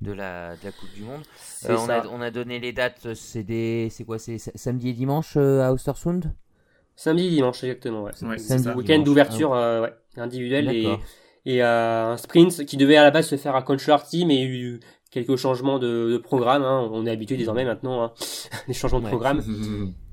[0.02, 1.22] de la, de la Coupe du Monde.
[1.68, 3.46] on, a, on a donné les dates, c'est
[4.06, 6.34] quoi, c'est samedi et dimanche à Ostersund
[7.00, 8.04] Samedi, dimanche, exactement.
[8.04, 8.12] Ouais.
[8.24, 10.86] ouais Week-end d'ouverture euh, ouais, individuel et,
[11.46, 14.42] et euh, un sprint qui devait à la base se faire à Concharty, mais il
[14.42, 14.80] y a eu
[15.10, 16.64] quelques changements de, de programme.
[16.64, 16.90] Hein.
[16.92, 18.12] On est habitué désormais maintenant hein,
[18.68, 19.42] les changements de programme.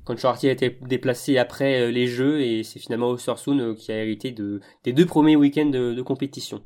[0.05, 3.97] Concharty a été déplacé après euh, les Jeux et c'est finalement Ostersund euh, qui a
[3.97, 6.63] hérité de, des deux premiers week-ends de, de compétition.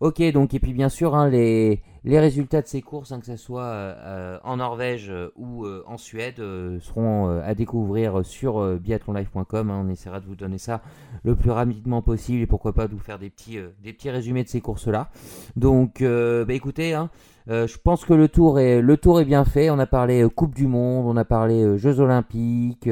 [0.00, 3.26] Ok, donc et puis bien sûr hein, les, les résultats de ces courses, hein, que
[3.26, 6.36] ce soit euh, en Norvège euh, ou euh, en Suède,
[6.80, 9.70] seront à découvrir sur biathlonlife.com.
[9.70, 9.84] Hein.
[9.84, 10.80] on essaiera de vous donner ça
[11.24, 14.44] le plus rapidement possible et pourquoi pas de vous faire des petits, des petits résumés
[14.44, 15.10] de ces courses-là.
[15.56, 17.10] Donc, bah, écoutez, hein,
[17.48, 19.70] euh, je pense que le tour est le tour est bien fait.
[19.70, 22.88] On a parlé euh, Coupe du Monde, on a parlé euh, Jeux Olympiques,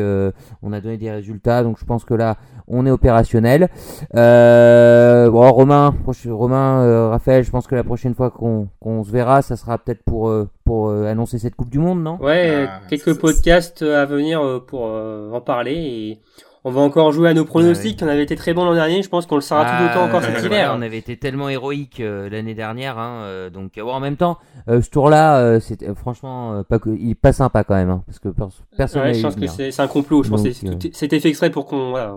[0.63, 1.63] on a donné des résultats.
[1.65, 2.37] Donc je pense que là
[2.69, 3.69] on est opérationnel.
[4.13, 5.95] bon Romain,
[6.27, 10.33] Romain, Raphaël, je pense que la prochaine fois qu'on se verra, ça sera peut-être pour
[10.65, 12.19] pour annoncer cette Coupe du Monde, non?
[12.23, 16.21] Ouais, ah, quelques podcasts à venir pour en parler et
[16.67, 18.01] on va encore jouer à nos pronostics.
[18.03, 19.03] On avait été très bon l'an dernier.
[19.03, 20.73] Je pense qu'on le sera tout autant encore cet hiver.
[20.75, 22.99] on avait été tellement héroïque euh, l'année dernière.
[22.99, 24.39] Hein, euh, donc, en même temps,
[24.69, 28.29] euh, ce tour-là, c'était franchement pas que, il pas sympa quand même, hein, parce que
[28.77, 29.03] personne.
[29.03, 30.23] Ouais, je pense que c'est un complot.
[30.23, 30.53] Je pense que
[30.93, 32.17] c'était fait exprès pour qu'on voilà,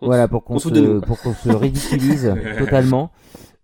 [0.00, 3.10] voilà pour qu'on se, pour qu'on se ridiculise totalement.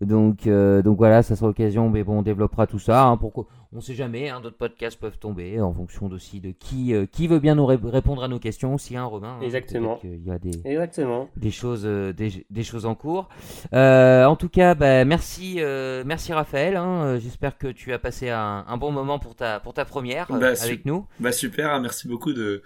[0.01, 3.05] Donc, euh, donc voilà, ça sera l'occasion, mais bon, on développera tout ça.
[3.05, 6.93] Hein, pour on sait jamais, hein, d'autres podcasts peuvent tomber en fonction aussi de qui,
[6.93, 9.37] euh, qui veut bien nous répondre à nos questions aussi, hein, Romain.
[9.39, 10.01] Hein, Exactement.
[10.03, 11.29] Il y a des, Exactement.
[11.37, 13.29] des choses, euh, des, des, choses en cours.
[13.73, 15.61] en tout cas, bah, merci,
[16.05, 16.77] merci Raphaël.
[16.77, 20.27] Hein, J'espère que tu as passé un, un, bon moment pour ta, pour ta première
[20.29, 21.07] bah, avec nous.
[21.21, 22.63] Bah super, merci beaucoup de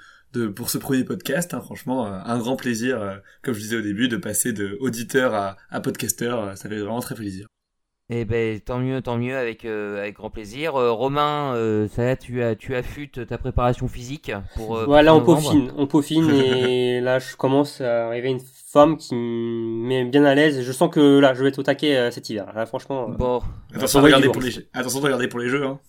[0.55, 1.55] pour ce premier podcast.
[1.55, 4.77] Hein, franchement, euh, un grand plaisir, euh, comme je disais au début, de passer de
[4.81, 6.41] auditeur à, à podcasteur.
[6.41, 7.47] Euh, ça fait vraiment très plaisir.
[8.11, 10.75] Eh ben tant mieux, tant mieux, avec avec grand plaisir.
[10.75, 11.55] Romain,
[11.89, 14.85] ça tu as tu affûtes ta préparation physique pour.
[14.85, 19.87] voilà, on peaufine, on peaufine et là je commence à arriver une forme qui me
[19.87, 20.61] met bien à l'aise.
[20.61, 22.53] Je sens que là je vais être au taquet cet hiver.
[22.55, 23.09] Là, franchement.
[23.09, 23.41] Bon.
[23.75, 25.65] Attention de regarder pour les attention de regarder pour les jeux.
[25.65, 25.81] Hein.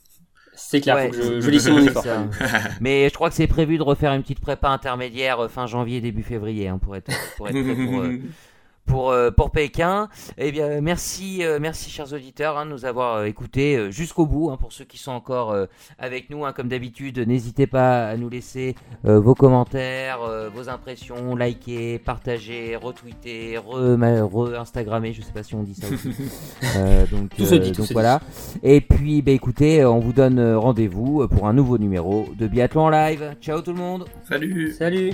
[0.56, 2.06] C'est clair, je, je mon effort.
[2.82, 6.02] Mais je crois que c'est prévu de refaire une petite prépa intermédiaire euh, fin janvier,
[6.02, 8.20] début février, hein, pour être, pour être prêt pour, euh,
[8.86, 10.10] pour, euh, pour Pékin.
[10.38, 14.52] Eh bien, merci, euh, merci chers auditeurs hein, de nous avoir euh, écoutés jusqu'au bout.
[14.52, 15.56] Hein, pour ceux qui sont encore
[15.98, 20.20] avec nous, hein, comme d'habitude, n'hésitez pas à nous laisser vos commentaires,
[20.54, 25.14] vos impressions, liker, partager, retweeter, re-instagrammer.
[25.14, 26.10] je sais pas si on dit ça aussi.
[27.12, 28.22] donc, tout se dit, donc voilà.
[28.64, 33.36] Et puis, bah, écoutez, on vous donne rendez-vous pour un nouveau numéro de Biathlon Live.
[33.42, 34.06] Ciao tout le monde.
[34.28, 34.72] Salut.
[34.72, 35.12] Salut.